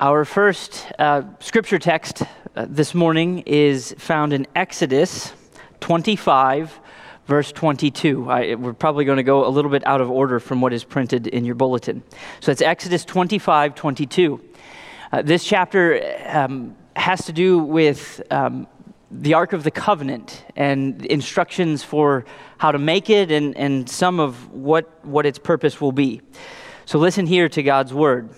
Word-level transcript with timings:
Our 0.00 0.24
first 0.24 0.86
uh, 1.00 1.22
scripture 1.40 1.80
text 1.80 2.22
uh, 2.54 2.66
this 2.68 2.94
morning 2.94 3.40
is 3.46 3.96
found 3.98 4.32
in 4.32 4.46
Exodus 4.54 5.32
25, 5.80 6.78
verse 7.26 7.50
22. 7.50 8.30
I, 8.30 8.54
we're 8.54 8.74
probably 8.74 9.04
going 9.04 9.16
to 9.16 9.24
go 9.24 9.44
a 9.44 9.50
little 9.50 9.72
bit 9.72 9.84
out 9.84 10.00
of 10.00 10.08
order 10.08 10.38
from 10.38 10.60
what 10.60 10.72
is 10.72 10.84
printed 10.84 11.26
in 11.26 11.44
your 11.44 11.56
bulletin. 11.56 12.04
So 12.38 12.52
it's 12.52 12.62
Exodus 12.62 13.04
25, 13.04 13.74
22. 13.74 14.40
Uh, 15.10 15.22
this 15.22 15.42
chapter 15.42 16.00
um, 16.28 16.76
has 16.94 17.24
to 17.26 17.32
do 17.32 17.58
with 17.58 18.22
um, 18.30 18.68
the 19.10 19.34
Ark 19.34 19.52
of 19.52 19.64
the 19.64 19.72
Covenant 19.72 20.44
and 20.54 21.04
instructions 21.06 21.82
for 21.82 22.24
how 22.58 22.70
to 22.70 22.78
make 22.78 23.10
it 23.10 23.32
and, 23.32 23.56
and 23.56 23.90
some 23.90 24.20
of 24.20 24.52
what, 24.52 25.04
what 25.04 25.26
its 25.26 25.40
purpose 25.40 25.80
will 25.80 25.90
be. 25.90 26.20
So 26.84 27.00
listen 27.00 27.26
here 27.26 27.48
to 27.48 27.64
God's 27.64 27.92
word. 27.92 28.30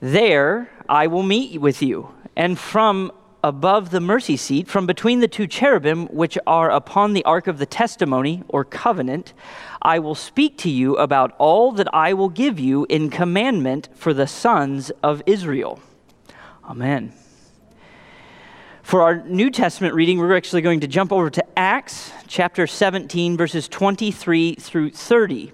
There 0.00 0.70
I 0.88 1.06
will 1.08 1.22
meet 1.22 1.60
with 1.60 1.82
you, 1.82 2.14
and 2.34 2.58
from 2.58 3.12
above 3.44 3.90
the 3.90 4.00
mercy 4.00 4.36
seat, 4.36 4.66
from 4.66 4.86
between 4.86 5.20
the 5.20 5.28
two 5.28 5.46
cherubim 5.46 6.06
which 6.06 6.38
are 6.46 6.70
upon 6.70 7.12
the 7.12 7.24
ark 7.24 7.46
of 7.46 7.58
the 7.58 7.66
testimony 7.66 8.42
or 8.48 8.64
covenant, 8.64 9.34
I 9.82 9.98
will 9.98 10.14
speak 10.14 10.56
to 10.58 10.70
you 10.70 10.96
about 10.96 11.34
all 11.38 11.72
that 11.72 11.92
I 11.94 12.14
will 12.14 12.30
give 12.30 12.58
you 12.58 12.86
in 12.88 13.10
commandment 13.10 13.88
for 13.94 14.14
the 14.14 14.26
sons 14.26 14.90
of 15.02 15.22
Israel. 15.26 15.80
Amen. 16.64 17.12
For 18.82 19.02
our 19.02 19.22
New 19.24 19.50
Testament 19.50 19.94
reading, 19.94 20.18
we're 20.18 20.36
actually 20.36 20.62
going 20.62 20.80
to 20.80 20.88
jump 20.88 21.12
over 21.12 21.30
to 21.30 21.58
Acts 21.58 22.10
chapter 22.26 22.66
17, 22.66 23.36
verses 23.36 23.68
23 23.68 24.54
through 24.54 24.90
30. 24.90 25.52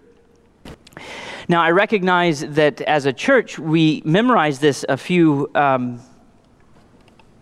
Now, 1.49 1.63
I 1.63 1.71
recognize 1.71 2.41
that 2.41 2.81
as 2.81 3.07
a 3.07 3.13
church, 3.13 3.57
we 3.57 4.03
memorized 4.05 4.61
this 4.61 4.85
a 4.89 4.97
few, 4.97 5.49
um, 5.55 6.01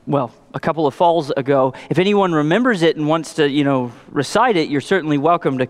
well, 0.07 0.31
a 0.53 0.61
couple 0.61 0.87
of 0.87 0.95
falls 0.95 1.31
ago. 1.31 1.73
If 1.89 1.99
anyone 1.99 2.35
remembers 2.35 2.83
it 2.83 2.97
and 2.97 3.09
wants 3.09 3.33
to, 3.35 3.49
you 3.49 3.65
know, 3.65 3.93
recite 4.11 4.59
it, 4.59 4.69
you're 4.69 4.83
certainly 4.83 5.17
welcome 5.17 5.57
to 5.57 5.69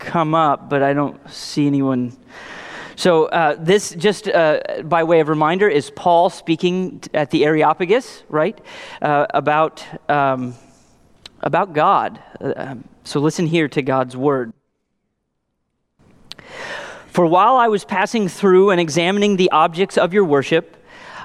come 0.00 0.34
up, 0.34 0.68
but 0.68 0.82
I 0.82 0.92
don't 0.94 1.16
see 1.30 1.68
anyone. 1.68 2.16
So, 2.96 3.26
uh, 3.26 3.54
this, 3.56 3.94
just 3.94 4.26
uh, 4.26 4.82
by 4.82 5.04
way 5.04 5.20
of 5.20 5.28
reminder, 5.28 5.68
is 5.68 5.92
Paul 5.92 6.28
speaking 6.28 7.00
at 7.14 7.30
the 7.30 7.44
Areopagus, 7.44 8.24
right? 8.28 8.60
Uh, 9.00 9.26
about, 9.30 9.86
um, 10.10 10.54
about 11.40 11.72
God. 11.72 12.20
Uh, 12.40 12.52
um, 12.56 12.84
so, 13.04 13.20
listen 13.20 13.46
here 13.46 13.68
to 13.68 13.80
God's 13.80 14.16
word. 14.16 14.52
For 17.10 17.26
while 17.26 17.56
I 17.56 17.66
was 17.66 17.84
passing 17.84 18.28
through 18.28 18.70
and 18.70 18.80
examining 18.80 19.36
the 19.36 19.50
objects 19.50 19.98
of 19.98 20.14
your 20.14 20.24
worship, 20.24 20.76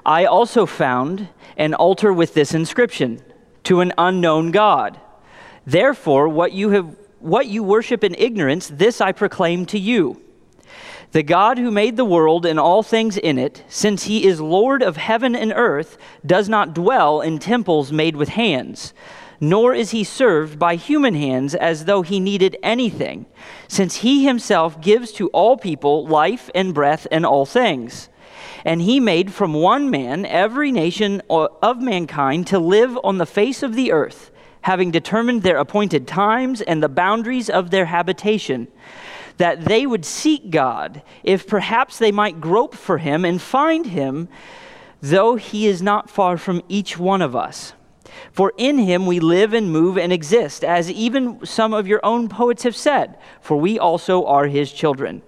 I 0.03 0.25
also 0.25 0.65
found 0.65 1.27
an 1.57 1.75
altar 1.75 2.11
with 2.11 2.33
this 2.33 2.55
inscription 2.55 3.21
to 3.65 3.81
an 3.81 3.93
unknown 3.97 4.49
God. 4.49 4.99
Therefore, 5.65 6.27
what 6.27 6.53
you 6.53 6.71
have 6.71 6.95
what 7.19 7.47
you 7.47 7.63
worship 7.63 8.03
in 8.03 8.13
ignorance, 8.15 8.67
this 8.67 9.01
I 9.01 9.11
proclaim 9.11 9.65
to 9.67 9.79
you. 9.79 10.21
The 11.11 11.23
God 11.23 11.57
who 11.57 11.71
made 11.71 11.97
the 11.97 12.05
world 12.05 12.45
and 12.45 12.59
all 12.59 12.83
things 12.83 13.17
in 13.17 13.39
it, 13.39 13.63
since 13.67 14.03
he 14.03 14.27
is 14.27 14.39
Lord 14.39 14.83
of 14.83 14.97
heaven 14.97 15.35
and 15.35 15.51
earth, 15.55 15.97
does 16.23 16.49
not 16.49 16.75
dwell 16.75 17.21
in 17.21 17.39
temples 17.39 17.91
made 17.91 18.15
with 18.15 18.29
hands 18.29 18.93
nor 19.39 19.73
is 19.73 19.91
he 19.91 20.03
served 20.03 20.57
by 20.57 20.75
human 20.75 21.15
hands 21.15 21.55
as 21.55 21.85
though 21.85 22.01
he 22.01 22.19
needed 22.19 22.57
anything, 22.63 23.25
since 23.67 23.97
he 23.97 24.25
himself 24.25 24.81
gives 24.81 25.11
to 25.13 25.27
all 25.29 25.57
people 25.57 26.07
life 26.07 26.49
and 26.55 26.73
breath 26.73 27.07
and 27.11 27.25
all 27.25 27.45
things. 27.45 28.09
And 28.63 28.81
he 28.81 28.99
made 28.99 29.31
from 29.31 29.53
one 29.53 29.89
man 29.89 30.25
every 30.25 30.71
nation 30.71 31.21
of 31.29 31.81
mankind 31.81 32.47
to 32.47 32.59
live 32.59 32.97
on 33.03 33.17
the 33.17 33.25
face 33.25 33.61
of 33.61 33.75
the 33.75 33.91
earth, 33.91 34.31
having 34.61 34.89
determined 34.89 35.43
their 35.43 35.57
appointed 35.57 36.07
times 36.07 36.61
and 36.61 36.81
the 36.81 36.89
boundaries 36.89 37.49
of 37.49 37.69
their 37.69 37.85
habitation, 37.85 38.67
that 39.37 39.65
they 39.65 39.85
would 39.85 40.05
seek 40.05 40.49
God, 40.49 41.03
if 41.23 41.45
perhaps 41.45 41.99
they 41.99 42.11
might 42.11 42.41
grope 42.41 42.73
for 42.73 42.97
him 42.97 43.25
and 43.25 43.41
find 43.41 43.85
him, 43.87 44.29
though 45.01 45.35
he 45.35 45.67
is 45.67 45.81
not 45.81 46.09
far 46.09 46.37
from 46.37 46.63
each 46.67 46.97
one 46.97 47.21
of 47.21 47.35
us. 47.35 47.73
For 48.31 48.53
in 48.57 48.77
him 48.77 49.05
we 49.05 49.19
live 49.19 49.53
and 49.53 49.71
move 49.71 49.97
and 49.97 50.11
exist, 50.11 50.63
as 50.63 50.91
even 50.91 51.45
some 51.45 51.73
of 51.73 51.87
your 51.87 51.99
own 52.03 52.29
poets 52.29 52.63
have 52.63 52.75
said, 52.75 53.17
for 53.41 53.57
we 53.57 53.79
also 53.79 54.25
are 54.25 54.47
his 54.47 54.71
children. 54.71 55.21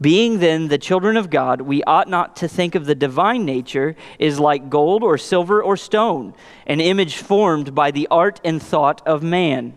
Being 0.00 0.40
then 0.40 0.66
the 0.66 0.78
children 0.78 1.16
of 1.16 1.30
God, 1.30 1.60
we 1.60 1.84
ought 1.84 2.08
not 2.08 2.34
to 2.36 2.48
think 2.48 2.74
of 2.74 2.86
the 2.86 2.94
divine 2.94 3.44
nature 3.44 3.94
as 4.18 4.40
like 4.40 4.68
gold 4.68 5.04
or 5.04 5.16
silver 5.16 5.62
or 5.62 5.76
stone, 5.76 6.34
an 6.66 6.80
image 6.80 7.18
formed 7.18 7.74
by 7.74 7.92
the 7.92 8.08
art 8.10 8.40
and 8.44 8.60
thought 8.60 9.00
of 9.06 9.22
man. 9.22 9.76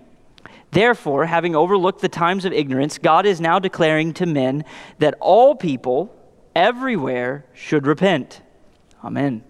Therefore, 0.72 1.26
having 1.26 1.56
overlooked 1.56 2.02
the 2.02 2.10
times 2.10 2.44
of 2.44 2.54
ignorance, 2.54 2.98
God 2.98 3.26
is 3.26 3.40
now 3.40 3.60
declaring 3.60 4.14
to 4.16 4.26
men 4.26 4.66
that 4.98 5.16
all 5.20 5.56
people 5.56 6.14
everywhere 6.56 7.46
should 7.54 7.86
repent. 7.86 8.42
Amen. 9.04 9.44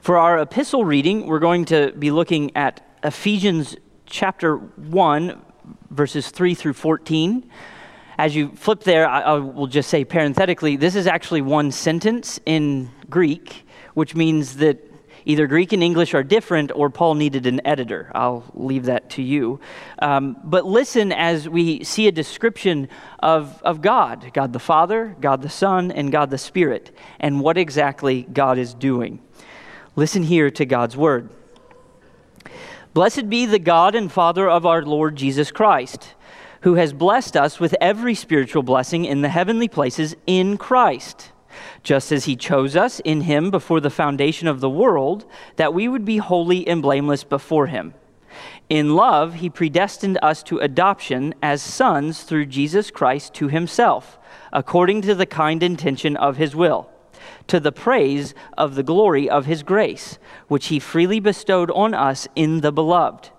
For 0.00 0.16
our 0.16 0.38
epistle 0.38 0.82
reading, 0.82 1.26
we're 1.26 1.40
going 1.40 1.66
to 1.66 1.92
be 1.92 2.10
looking 2.10 2.56
at 2.56 2.80
Ephesians 3.04 3.76
chapter 4.06 4.56
1, 4.56 5.38
verses 5.90 6.30
3 6.30 6.54
through 6.54 6.72
14. 6.72 7.50
As 8.16 8.34
you 8.34 8.50
flip 8.52 8.82
there, 8.82 9.06
I, 9.06 9.20
I 9.20 9.34
will 9.34 9.66
just 9.66 9.90
say 9.90 10.06
parenthetically, 10.06 10.76
this 10.76 10.96
is 10.96 11.06
actually 11.06 11.42
one 11.42 11.70
sentence 11.70 12.40
in 12.46 12.90
Greek, 13.10 13.66
which 13.92 14.14
means 14.14 14.56
that 14.56 14.78
either 15.26 15.46
Greek 15.46 15.74
and 15.74 15.82
English 15.82 16.14
are 16.14 16.22
different 16.22 16.72
or 16.74 16.88
Paul 16.88 17.14
needed 17.14 17.44
an 17.44 17.60
editor. 17.66 18.10
I'll 18.14 18.50
leave 18.54 18.86
that 18.86 19.10
to 19.10 19.22
you. 19.22 19.60
Um, 19.98 20.38
but 20.42 20.64
listen 20.64 21.12
as 21.12 21.46
we 21.46 21.84
see 21.84 22.08
a 22.08 22.12
description 22.12 22.88
of, 23.18 23.60
of 23.62 23.82
God 23.82 24.30
God 24.32 24.54
the 24.54 24.60
Father, 24.60 25.14
God 25.20 25.42
the 25.42 25.50
Son, 25.50 25.92
and 25.92 26.10
God 26.10 26.30
the 26.30 26.38
Spirit, 26.38 26.90
and 27.18 27.42
what 27.42 27.58
exactly 27.58 28.22
God 28.22 28.56
is 28.56 28.72
doing. 28.72 29.20
Listen 30.00 30.22
here 30.22 30.50
to 30.52 30.64
God's 30.64 30.96
word. 30.96 31.28
Blessed 32.94 33.28
be 33.28 33.44
the 33.44 33.58
God 33.58 33.94
and 33.94 34.10
Father 34.10 34.48
of 34.48 34.64
our 34.64 34.80
Lord 34.80 35.14
Jesus 35.14 35.50
Christ, 35.50 36.14
who 36.62 36.76
has 36.76 36.94
blessed 36.94 37.36
us 37.36 37.60
with 37.60 37.76
every 37.82 38.14
spiritual 38.14 38.62
blessing 38.62 39.04
in 39.04 39.20
the 39.20 39.28
heavenly 39.28 39.68
places 39.68 40.16
in 40.26 40.56
Christ, 40.56 41.32
just 41.82 42.12
as 42.12 42.24
he 42.24 42.34
chose 42.34 42.76
us 42.76 43.00
in 43.00 43.20
him 43.20 43.50
before 43.50 43.78
the 43.78 43.90
foundation 43.90 44.48
of 44.48 44.60
the 44.60 44.70
world, 44.70 45.26
that 45.56 45.74
we 45.74 45.86
would 45.86 46.06
be 46.06 46.16
holy 46.16 46.66
and 46.66 46.80
blameless 46.80 47.22
before 47.22 47.66
him. 47.66 47.92
In 48.70 48.96
love, 48.96 49.34
he 49.34 49.50
predestined 49.50 50.18
us 50.22 50.42
to 50.44 50.60
adoption 50.60 51.34
as 51.42 51.60
sons 51.60 52.22
through 52.22 52.46
Jesus 52.46 52.90
Christ 52.90 53.34
to 53.34 53.48
himself, 53.48 54.18
according 54.50 55.02
to 55.02 55.14
the 55.14 55.26
kind 55.26 55.62
intention 55.62 56.16
of 56.16 56.38
his 56.38 56.56
will 56.56 56.88
to 57.46 57.60
the 57.60 57.72
praise 57.72 58.34
of 58.56 58.74
the 58.74 58.82
glory 58.82 59.28
of 59.28 59.46
his 59.46 59.62
grace, 59.62 60.18
which 60.48 60.68
he 60.68 60.78
freely 60.78 61.20
bestowed 61.20 61.70
on 61.72 61.94
us 61.94 62.28
in 62.34 62.60
the 62.60 62.72
beloved. 62.72 63.30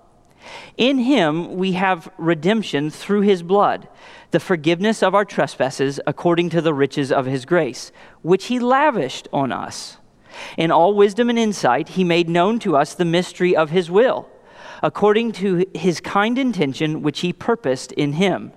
In 0.78 1.00
him 1.00 1.56
we 1.56 1.74
have 1.74 2.12
redemption 2.18 2.90
through 2.90 3.22
his 3.22 3.44
blood, 3.44 3.88
the 4.32 4.40
forgiveness 4.40 5.04
of 5.04 5.14
our 5.14 5.26
trespasses 5.26 6.00
according 6.08 6.50
to 6.50 6.62
the 6.62 6.74
riches 6.74 7.12
of 7.12 7.26
his 7.26 7.46
grace, 7.46 7.92
which 8.22 8.46
he 8.46 8.60
lavished 8.60 9.28
on 9.32 9.52
us. 9.52 9.98
In 10.58 10.72
all 10.72 10.94
wisdom 10.94 11.30
and 11.30 11.38
insight, 11.38 11.90
he 11.90 12.04
made 12.04 12.30
known 12.30 12.58
to 12.60 12.76
us 12.76 12.94
the 12.94 13.06
mystery 13.06 13.56
of 13.56 13.70
his 13.70 13.92
will, 13.92 14.30
according 14.82 15.34
to 15.34 15.66
his 15.76 16.00
kind 16.00 16.38
intention 16.38 17.02
which 17.02 17.20
he 17.20 17.34
purposed 17.34 17.92
in 17.94 18.14
him, 18.14 18.54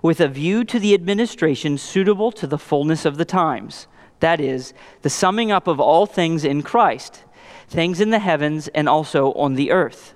with 0.00 0.20
a 0.20 0.28
view 0.28 0.64
to 0.64 0.78
the 0.78 0.94
administration 0.94 1.76
suitable 1.76 2.30
to 2.32 2.46
the 2.46 2.58
fullness 2.58 3.04
of 3.04 3.16
the 3.16 3.24
times 3.24 3.88
that 4.20 4.40
is, 4.40 4.72
the 5.02 5.10
summing 5.10 5.52
up 5.52 5.66
of 5.66 5.80
all 5.80 6.06
things 6.06 6.44
in 6.44 6.62
Christ, 6.62 7.24
things 7.68 8.00
in 8.00 8.10
the 8.10 8.18
heavens 8.18 8.68
and 8.68 8.88
also 8.88 9.32
on 9.34 9.54
the 9.54 9.70
earth. 9.70 10.14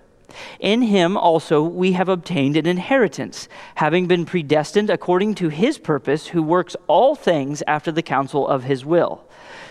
In 0.60 0.82
him 0.82 1.16
also 1.16 1.62
we 1.62 1.92
have 1.92 2.08
obtained 2.08 2.56
an 2.56 2.66
inheritance, 2.66 3.48
having 3.74 4.06
been 4.06 4.24
predestined 4.24 4.90
according 4.90 5.34
to 5.36 5.48
his 5.48 5.78
purpose, 5.78 6.28
who 6.28 6.42
works 6.42 6.76
all 6.86 7.14
things 7.14 7.62
after 7.66 7.92
the 7.92 8.02
counsel 8.02 8.48
of 8.48 8.64
his 8.64 8.84
will, 8.84 9.24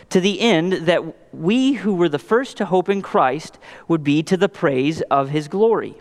to 0.09 0.19
the 0.19 0.39
end 0.39 0.73
that 0.73 1.33
we 1.33 1.73
who 1.73 1.95
were 1.95 2.09
the 2.09 2.19
first 2.19 2.57
to 2.57 2.65
hope 2.65 2.89
in 2.89 3.01
Christ 3.01 3.57
would 3.87 4.03
be 4.03 4.21
to 4.23 4.37
the 4.37 4.49
praise 4.49 5.01
of 5.03 5.29
his 5.29 5.47
glory. 5.47 5.95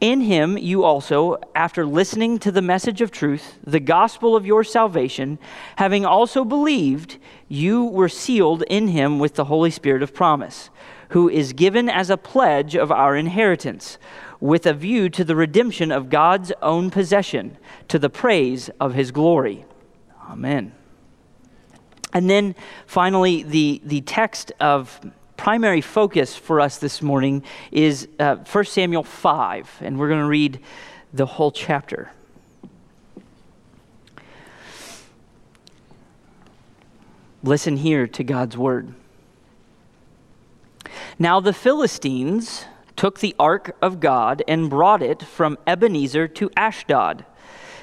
In 0.00 0.20
him 0.20 0.56
you 0.56 0.84
also, 0.84 1.36
after 1.54 1.84
listening 1.84 2.38
to 2.40 2.52
the 2.52 2.62
message 2.62 3.00
of 3.00 3.10
truth, 3.10 3.58
the 3.64 3.80
gospel 3.80 4.36
of 4.36 4.46
your 4.46 4.62
salvation, 4.62 5.38
having 5.76 6.06
also 6.06 6.44
believed, 6.44 7.18
you 7.48 7.84
were 7.84 8.08
sealed 8.08 8.62
in 8.64 8.88
him 8.88 9.18
with 9.18 9.34
the 9.34 9.46
Holy 9.46 9.70
Spirit 9.70 10.02
of 10.02 10.14
promise, 10.14 10.70
who 11.10 11.28
is 11.28 11.52
given 11.52 11.88
as 11.88 12.10
a 12.10 12.16
pledge 12.16 12.76
of 12.76 12.92
our 12.92 13.16
inheritance, 13.16 13.98
with 14.40 14.66
a 14.66 14.74
view 14.74 15.08
to 15.08 15.24
the 15.24 15.34
redemption 15.34 15.90
of 15.90 16.10
God's 16.10 16.52
own 16.62 16.90
possession, 16.90 17.56
to 17.88 17.98
the 17.98 18.10
praise 18.10 18.70
of 18.78 18.94
his 18.94 19.10
glory. 19.10 19.64
Amen. 20.28 20.72
And 22.12 22.30
then 22.30 22.54
finally, 22.86 23.42
the, 23.42 23.80
the 23.84 24.00
text 24.02 24.52
of 24.60 25.00
primary 25.38 25.80
focus 25.80 26.36
for 26.36 26.60
us 26.60 26.76
this 26.78 27.00
morning 27.00 27.42
is 27.70 28.08
uh, 28.18 28.36
1 28.36 28.64
Samuel 28.66 29.04
5, 29.04 29.78
and 29.80 29.98
we're 29.98 30.08
going 30.08 30.20
to 30.20 30.26
read 30.26 30.60
the 31.14 31.24
whole 31.24 31.52
chapter. 31.52 32.10
Listen 37.42 37.76
here 37.76 38.08
to 38.08 38.24
God's 38.24 38.58
word. 38.58 38.92
Now 41.20 41.38
the 41.38 41.52
Philistines 41.52 42.64
took 42.96 43.20
the 43.20 43.34
ark 43.38 43.76
of 43.80 44.00
God 44.00 44.42
and 44.48 44.68
brought 44.68 45.02
it 45.02 45.22
from 45.22 45.56
Ebenezer 45.68 46.26
to 46.28 46.50
Ashdod. 46.56 47.24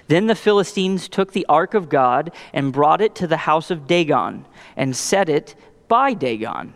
Then 0.08 0.28
the 0.28 0.36
Philistines 0.36 1.08
took 1.08 1.32
the 1.32 1.46
ark 1.48 1.74
of 1.74 1.88
God 1.88 2.32
and 2.52 2.74
brought 2.74 3.00
it 3.00 3.16
to 3.16 3.28
the 3.28 3.38
house 3.38 3.72
of 3.72 3.88
Dagon 3.88 4.46
and 4.76 4.96
set 4.96 5.30
it 5.30 5.56
by 5.88 6.14
Dagon. 6.14 6.74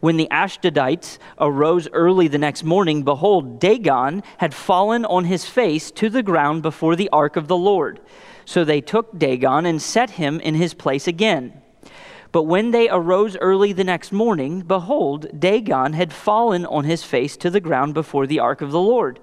When 0.00 0.16
the 0.16 0.28
Ashdodites 0.30 1.18
arose 1.38 1.88
early 1.92 2.28
the 2.28 2.38
next 2.38 2.64
morning, 2.64 3.02
behold, 3.02 3.58
Dagon 3.60 4.22
had 4.38 4.54
fallen 4.54 5.04
on 5.04 5.24
his 5.24 5.44
face 5.44 5.90
to 5.92 6.08
the 6.08 6.22
ground 6.22 6.62
before 6.62 6.96
the 6.96 7.08
ark 7.10 7.36
of 7.36 7.48
the 7.48 7.56
Lord. 7.56 8.00
So 8.44 8.64
they 8.64 8.80
took 8.80 9.18
Dagon 9.18 9.66
and 9.66 9.80
set 9.82 10.10
him 10.10 10.40
in 10.40 10.54
his 10.54 10.74
place 10.74 11.06
again. 11.06 11.60
But 12.32 12.42
when 12.42 12.70
they 12.70 12.88
arose 12.88 13.36
early 13.38 13.72
the 13.72 13.84
next 13.84 14.12
morning, 14.12 14.60
behold, 14.60 15.40
Dagon 15.40 15.94
had 15.94 16.12
fallen 16.12 16.66
on 16.66 16.84
his 16.84 17.02
face 17.02 17.36
to 17.38 17.50
the 17.50 17.60
ground 17.60 17.94
before 17.94 18.26
the 18.26 18.40
ark 18.40 18.60
of 18.60 18.72
the 18.72 18.80
Lord. 18.80 19.20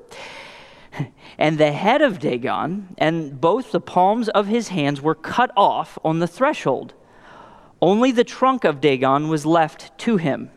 And 1.38 1.58
the 1.58 1.72
head 1.72 2.02
of 2.02 2.20
Dagon 2.20 2.96
and 2.98 3.40
both 3.42 3.72
the 3.72 3.82
palms 3.82 4.30
of 4.30 4.48
his 4.48 4.70
hands 4.70 5.02
were 5.02 5.16
cut 5.16 5.52
off 5.58 5.98
on 6.04 6.20
the 6.20 6.28
threshold. 6.28 6.94
Only 7.84 8.14
the 8.14 8.24
trunk 8.24 8.64
of 8.64 8.80
Dagon 8.80 9.28
was 9.28 9.46
left 9.46 9.98
to 9.98 10.16
him. 10.16 10.52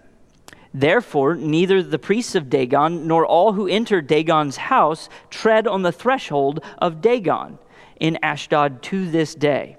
Therefore, 0.72 1.34
neither 1.34 1.82
the 1.82 1.98
priests 1.98 2.36
of 2.36 2.48
Dagon 2.48 3.08
nor 3.08 3.26
all 3.26 3.54
who 3.54 3.66
enter 3.66 4.00
Dagon's 4.00 4.56
house 4.56 5.08
tread 5.28 5.66
on 5.66 5.82
the 5.82 5.90
threshold 5.90 6.60
of 6.78 7.00
Dagon 7.00 7.58
in 7.98 8.16
Ashdod 8.22 8.80
to 8.84 9.10
this 9.10 9.34
day. 9.34 9.76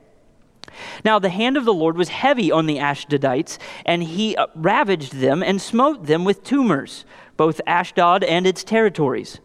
Now 1.05 1.19
the 1.19 1.29
hand 1.29 1.55
of 1.55 1.63
the 1.63 1.73
Lord 1.73 1.95
was 1.95 2.09
heavy 2.09 2.51
on 2.51 2.65
the 2.65 2.79
Ashdodites, 2.79 3.59
and 3.85 4.03
he 4.03 4.35
uh, 4.35 4.47
ravaged 4.53 5.13
them 5.13 5.41
and 5.41 5.61
smote 5.61 6.05
them 6.05 6.25
with 6.25 6.43
tumors, 6.43 7.05
both 7.37 7.61
Ashdod 7.65 8.25
and 8.25 8.45
its 8.45 8.61
territories. 8.61 9.39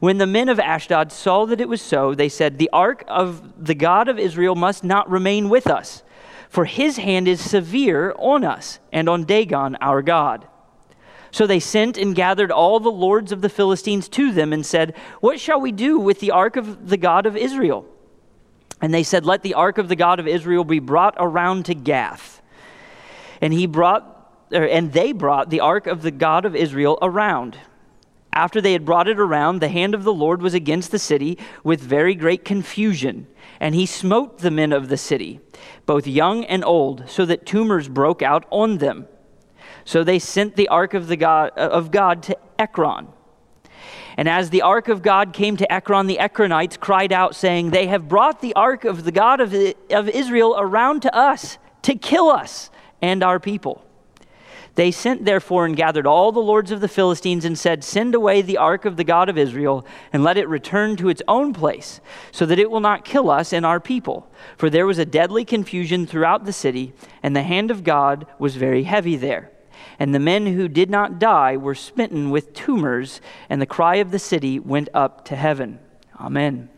When 0.00 0.16
the 0.16 0.26
men 0.26 0.48
of 0.48 0.58
Ashdod 0.58 1.12
saw 1.12 1.44
that 1.44 1.60
it 1.60 1.68
was 1.68 1.82
so, 1.82 2.14
they 2.14 2.30
said, 2.30 2.56
The 2.56 2.70
ark 2.72 3.04
of 3.08 3.62
the 3.62 3.74
God 3.74 4.08
of 4.08 4.18
Israel 4.18 4.54
must 4.54 4.84
not 4.84 5.10
remain 5.10 5.50
with 5.50 5.66
us, 5.66 6.02
for 6.52 6.66
his 6.66 6.98
hand 6.98 7.28
is 7.28 7.40
severe 7.40 8.14
on 8.18 8.44
us 8.44 8.78
and 8.92 9.08
on 9.08 9.24
Dagon 9.24 9.74
our 9.80 10.02
God. 10.02 10.46
So 11.30 11.46
they 11.46 11.60
sent 11.60 11.96
and 11.96 12.14
gathered 12.14 12.50
all 12.52 12.78
the 12.78 12.90
lords 12.90 13.32
of 13.32 13.40
the 13.40 13.48
Philistines 13.48 14.06
to 14.10 14.32
them 14.32 14.52
and 14.52 14.64
said, 14.64 14.94
What 15.20 15.40
shall 15.40 15.58
we 15.58 15.72
do 15.72 15.98
with 15.98 16.20
the 16.20 16.30
ark 16.30 16.56
of 16.56 16.90
the 16.90 16.98
God 16.98 17.24
of 17.24 17.38
Israel? 17.38 17.86
And 18.82 18.92
they 18.92 19.02
said, 19.02 19.24
Let 19.24 19.40
the 19.40 19.54
ark 19.54 19.78
of 19.78 19.88
the 19.88 19.96
God 19.96 20.20
of 20.20 20.28
Israel 20.28 20.62
be 20.62 20.78
brought 20.78 21.14
around 21.16 21.64
to 21.66 21.74
Gath. 21.74 22.42
And 23.40 23.54
he 23.54 23.64
brought, 23.64 24.04
or, 24.52 24.64
and 24.64 24.92
they 24.92 25.12
brought 25.12 25.48
the 25.48 25.60
ark 25.60 25.86
of 25.86 26.02
the 26.02 26.10
God 26.10 26.44
of 26.44 26.54
Israel 26.54 26.98
around. 27.00 27.56
After 28.32 28.60
they 28.60 28.72
had 28.72 28.86
brought 28.86 29.08
it 29.08 29.20
around, 29.20 29.60
the 29.60 29.68
hand 29.68 29.94
of 29.94 30.04
the 30.04 30.12
Lord 30.12 30.40
was 30.40 30.54
against 30.54 30.90
the 30.90 30.98
city 30.98 31.38
with 31.62 31.80
very 31.80 32.14
great 32.14 32.44
confusion. 32.44 33.26
And 33.60 33.74
he 33.74 33.84
smote 33.84 34.38
the 34.38 34.50
men 34.50 34.72
of 34.72 34.88
the 34.88 34.96
city, 34.96 35.40
both 35.84 36.06
young 36.06 36.44
and 36.44 36.64
old, 36.64 37.08
so 37.08 37.26
that 37.26 37.44
tumors 37.44 37.88
broke 37.88 38.22
out 38.22 38.46
on 38.50 38.78
them. 38.78 39.06
So 39.84 40.02
they 40.02 40.18
sent 40.18 40.56
the 40.56 40.68
ark 40.68 40.94
of, 40.94 41.08
the 41.08 41.16
God, 41.16 41.50
of 41.50 41.90
God 41.90 42.22
to 42.24 42.38
Ekron. 42.58 43.08
And 44.16 44.28
as 44.28 44.50
the 44.50 44.62
ark 44.62 44.88
of 44.88 45.02
God 45.02 45.32
came 45.32 45.56
to 45.56 45.70
Ekron, 45.72 46.06
the 46.06 46.18
Ekronites 46.18 46.78
cried 46.78 47.12
out, 47.12 47.34
saying, 47.34 47.70
They 47.70 47.86
have 47.86 48.08
brought 48.08 48.40
the 48.40 48.54
ark 48.54 48.84
of 48.84 49.04
the 49.04 49.12
God 49.12 49.40
of, 49.40 49.54
of 49.90 50.08
Israel 50.08 50.54
around 50.58 51.02
to 51.02 51.14
us 51.14 51.58
to 51.82 51.94
kill 51.94 52.28
us 52.28 52.70
and 53.00 53.22
our 53.22 53.40
people. 53.40 53.84
They 54.74 54.90
sent 54.90 55.24
therefore 55.24 55.66
and 55.66 55.76
gathered 55.76 56.06
all 56.06 56.32
the 56.32 56.40
lords 56.40 56.70
of 56.70 56.80
the 56.80 56.88
Philistines 56.88 57.44
and 57.44 57.58
said, 57.58 57.84
Send 57.84 58.14
away 58.14 58.40
the 58.40 58.56
ark 58.56 58.84
of 58.84 58.96
the 58.96 59.04
God 59.04 59.28
of 59.28 59.36
Israel 59.36 59.86
and 60.12 60.24
let 60.24 60.38
it 60.38 60.48
return 60.48 60.96
to 60.96 61.10
its 61.10 61.22
own 61.28 61.52
place, 61.52 62.00
so 62.30 62.46
that 62.46 62.58
it 62.58 62.70
will 62.70 62.80
not 62.80 63.04
kill 63.04 63.30
us 63.30 63.52
and 63.52 63.66
our 63.66 63.80
people. 63.80 64.30
For 64.56 64.70
there 64.70 64.86
was 64.86 64.98
a 64.98 65.04
deadly 65.04 65.44
confusion 65.44 66.06
throughout 66.06 66.44
the 66.44 66.52
city, 66.52 66.94
and 67.22 67.36
the 67.36 67.42
hand 67.42 67.70
of 67.70 67.84
God 67.84 68.26
was 68.38 68.56
very 68.56 68.84
heavy 68.84 69.16
there 69.16 69.52
and 69.98 70.14
the 70.14 70.18
men 70.18 70.46
who 70.46 70.68
did 70.68 70.90
not 70.90 71.18
die 71.18 71.56
were 71.56 71.74
smitten 71.74 72.30
with 72.30 72.54
tumors, 72.54 73.20
and 73.48 73.60
the 73.60 73.66
cry 73.66 73.96
of 73.96 74.10
the 74.10 74.18
city 74.18 74.58
went 74.58 74.88
up 74.94 75.24
to 75.26 75.36
heaven. 75.36 75.78
Amen. 76.18 76.68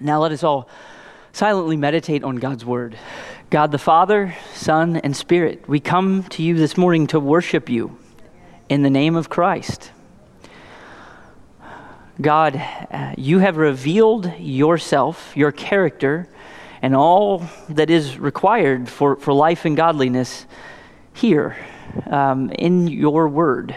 Now 0.00 0.20
let 0.20 0.32
us 0.32 0.42
all 0.42 0.68
silently 1.36 1.76
meditate 1.76 2.24
on 2.24 2.36
God's 2.36 2.64
word. 2.64 2.96
God 3.50 3.70
the 3.70 3.76
Father, 3.76 4.34
Son, 4.54 4.96
and 4.96 5.14
Spirit, 5.14 5.68
we 5.68 5.80
come 5.80 6.22
to 6.30 6.42
you 6.42 6.54
this 6.54 6.78
morning 6.78 7.06
to 7.08 7.20
worship 7.20 7.68
you 7.68 7.98
in 8.70 8.82
the 8.82 8.88
name 8.88 9.16
of 9.16 9.28
Christ. 9.28 9.90
God, 12.18 12.56
uh, 12.56 13.12
you 13.18 13.40
have 13.40 13.58
revealed 13.58 14.32
yourself, 14.38 15.36
your 15.36 15.52
character, 15.52 16.26
and 16.80 16.96
all 16.96 17.44
that 17.68 17.90
is 17.90 18.18
required 18.18 18.88
for, 18.88 19.16
for 19.16 19.34
life 19.34 19.66
and 19.66 19.76
godliness 19.76 20.46
here 21.12 21.54
um, 22.06 22.48
in 22.48 22.88
your 22.88 23.28
word. 23.28 23.76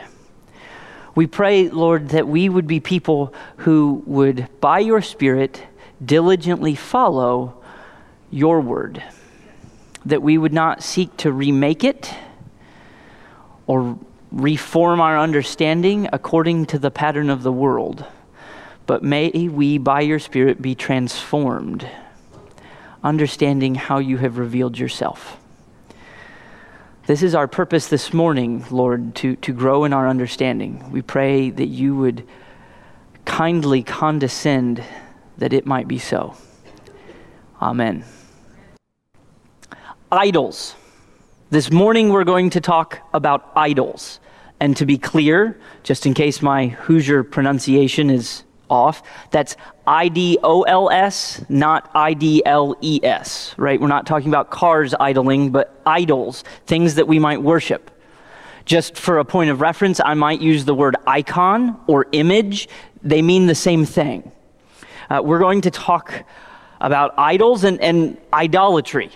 We 1.13 1.27
pray, 1.27 1.67
Lord, 1.67 2.09
that 2.09 2.25
we 2.25 2.47
would 2.47 2.67
be 2.67 2.79
people 2.79 3.33
who 3.57 4.01
would, 4.05 4.47
by 4.61 4.79
your 4.79 5.01
Spirit, 5.01 5.61
diligently 6.03 6.75
follow 6.75 7.61
your 8.31 8.61
word. 8.61 9.03
That 10.05 10.21
we 10.21 10.37
would 10.37 10.53
not 10.53 10.83
seek 10.83 11.15
to 11.17 11.31
remake 11.31 11.83
it 11.83 12.13
or 13.67 13.97
reform 14.31 15.01
our 15.01 15.17
understanding 15.17 16.07
according 16.13 16.67
to 16.67 16.79
the 16.79 16.91
pattern 16.91 17.29
of 17.29 17.43
the 17.43 17.51
world, 17.51 18.05
but 18.85 19.03
may 19.03 19.29
we, 19.29 19.77
by 19.77 20.01
your 20.01 20.19
Spirit, 20.19 20.61
be 20.61 20.75
transformed, 20.75 21.87
understanding 23.03 23.75
how 23.75 23.99
you 23.99 24.17
have 24.17 24.37
revealed 24.37 24.77
yourself. 24.77 25.37
This 27.07 27.23
is 27.23 27.33
our 27.33 27.47
purpose 27.47 27.87
this 27.87 28.13
morning, 28.13 28.63
Lord, 28.69 29.15
to, 29.15 29.35
to 29.37 29.51
grow 29.51 29.83
in 29.83 29.93
our 29.93 30.07
understanding. 30.07 30.91
We 30.91 31.01
pray 31.01 31.49
that 31.49 31.65
you 31.65 31.95
would 31.95 32.23
kindly 33.25 33.81
condescend 33.81 34.83
that 35.39 35.51
it 35.51 35.65
might 35.65 35.87
be 35.87 35.97
so. 35.97 36.35
Amen. 37.61 38.05
Idols. 40.11 40.75
This 41.49 41.71
morning 41.71 42.09
we're 42.09 42.23
going 42.23 42.51
to 42.51 42.61
talk 42.61 42.99
about 43.13 43.51
idols. 43.55 44.19
And 44.59 44.75
to 44.77 44.85
be 44.85 44.97
clear, 44.97 45.59
just 45.83 46.05
in 46.05 46.13
case 46.13 46.41
my 46.41 46.67
Hoosier 46.67 47.23
pronunciation 47.23 48.09
is 48.09 48.43
off. 48.69 49.01
That's 49.31 49.55
I 49.87 50.09
D 50.09 50.37
O 50.43 50.63
L 50.63 50.89
S, 50.89 51.43
not 51.49 51.89
I 51.95 52.13
D 52.13 52.43
L 52.45 52.75
E 52.81 52.99
S, 53.01 53.55
right? 53.57 53.79
We're 53.79 53.87
not 53.87 54.05
talking 54.05 54.29
about 54.29 54.51
cars 54.51 54.93
idling, 54.99 55.51
but 55.51 55.81
idols, 55.85 56.43
things 56.67 56.95
that 56.95 57.07
we 57.07 57.19
might 57.19 57.41
worship. 57.41 57.89
Just 58.65 58.97
for 58.97 59.17
a 59.17 59.25
point 59.25 59.49
of 59.49 59.61
reference, 59.61 59.99
I 60.03 60.13
might 60.13 60.41
use 60.41 60.65
the 60.65 60.75
word 60.75 60.95
icon 61.07 61.79
or 61.87 62.05
image. 62.11 62.69
They 63.01 63.21
mean 63.21 63.47
the 63.47 63.55
same 63.55 63.85
thing. 63.85 64.31
Uh, 65.09 65.21
we're 65.23 65.39
going 65.39 65.61
to 65.61 65.71
talk 65.71 66.23
about 66.81 67.13
idols 67.17 67.63
and, 67.63 67.81
and 67.81 68.17
idolatry. 68.31 69.09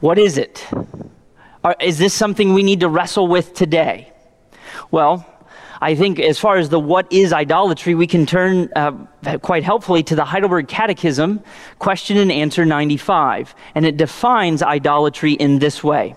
What 0.00 0.18
is 0.18 0.36
it? 0.36 0.66
Are, 1.64 1.74
is 1.80 1.98
this 1.98 2.12
something 2.12 2.52
we 2.52 2.62
need 2.62 2.80
to 2.80 2.88
wrestle 2.88 3.26
with 3.26 3.54
today? 3.54 4.12
Well, 4.90 5.26
I 5.80 5.94
think 5.94 6.20
as 6.20 6.38
far 6.38 6.58
as 6.58 6.68
the 6.68 6.78
what 6.78 7.10
is 7.10 7.32
idolatry, 7.32 7.94
we 7.94 8.06
can 8.06 8.26
turn 8.26 8.70
uh, 8.76 8.92
quite 9.42 9.64
helpfully 9.64 10.02
to 10.04 10.14
the 10.14 10.24
Heidelberg 10.26 10.68
Catechism, 10.68 11.42
question 11.78 12.18
and 12.18 12.30
answer 12.30 12.66
95. 12.66 13.54
And 13.74 13.86
it 13.86 13.96
defines 13.96 14.62
idolatry 14.62 15.32
in 15.32 15.58
this 15.58 15.82
way 15.82 16.16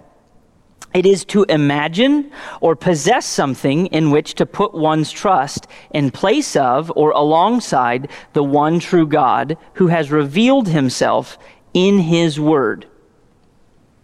it 0.93 1.05
is 1.05 1.25
to 1.25 1.43
imagine 1.43 2.31
or 2.61 2.75
possess 2.75 3.25
something 3.25 3.87
in 3.87 4.11
which 4.11 4.35
to 4.35 4.45
put 4.45 4.73
one's 4.73 5.11
trust 5.11 5.67
in 5.91 6.11
place 6.11 6.55
of 6.55 6.91
or 6.95 7.11
alongside 7.11 8.09
the 8.33 8.43
one 8.43 8.79
true 8.79 9.07
God 9.07 9.57
who 9.73 9.87
has 9.87 10.11
revealed 10.11 10.67
himself 10.67 11.37
in 11.73 11.99
his 11.99 12.39
word. 12.39 12.85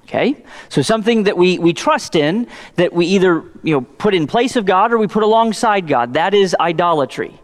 Okay? 0.03 0.43
So 0.69 0.81
something 0.81 1.23
that 1.23 1.37
we, 1.37 1.59
we 1.59 1.71
trust 1.71 2.15
in, 2.15 2.47
that 2.75 2.93
we 2.93 3.05
either 3.05 3.43
you 3.61 3.75
know, 3.75 3.81
put 3.81 4.15
in 4.15 4.25
place 4.25 4.55
of 4.55 4.65
God 4.65 4.91
or 4.91 4.97
we 4.97 5.07
put 5.07 5.21
alongside 5.21 5.87
God. 5.87 6.15
That 6.15 6.33
is 6.33 6.55
idolatry. 6.59 7.39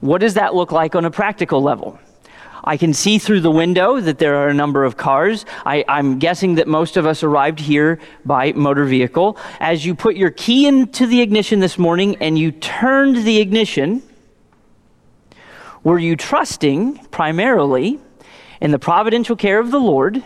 What 0.00 0.22
does 0.22 0.34
that 0.34 0.54
look 0.54 0.72
like 0.72 0.94
on 0.94 1.04
a 1.04 1.10
practical 1.10 1.62
level? 1.62 1.98
I 2.68 2.76
can 2.76 2.92
see 2.92 3.18
through 3.18 3.40
the 3.40 3.50
window 3.50 3.98
that 3.98 4.18
there 4.18 4.36
are 4.36 4.48
a 4.48 4.52
number 4.52 4.84
of 4.84 4.98
cars. 4.98 5.46
I, 5.64 5.86
am 5.88 6.18
guessing 6.18 6.56
that 6.56 6.68
most 6.68 6.98
of 6.98 7.06
us 7.06 7.22
arrived 7.22 7.60
here 7.60 7.98
by 8.26 8.52
motor 8.52 8.84
vehicle. 8.84 9.38
As 9.58 9.86
you 9.86 9.94
put 9.94 10.16
your 10.16 10.30
key 10.30 10.66
into 10.66 11.06
the 11.06 11.22
ignition 11.22 11.60
this 11.60 11.78
morning 11.78 12.16
and 12.20 12.38
you 12.38 12.52
turned 12.52 13.24
the 13.24 13.40
ignition, 13.40 14.02
were 15.82 15.98
you 15.98 16.14
trusting 16.14 16.98
primarily 17.06 18.00
in 18.60 18.70
the 18.70 18.78
providential 18.78 19.34
care 19.34 19.60
of 19.60 19.70
the 19.70 19.80
Lord 19.80 20.22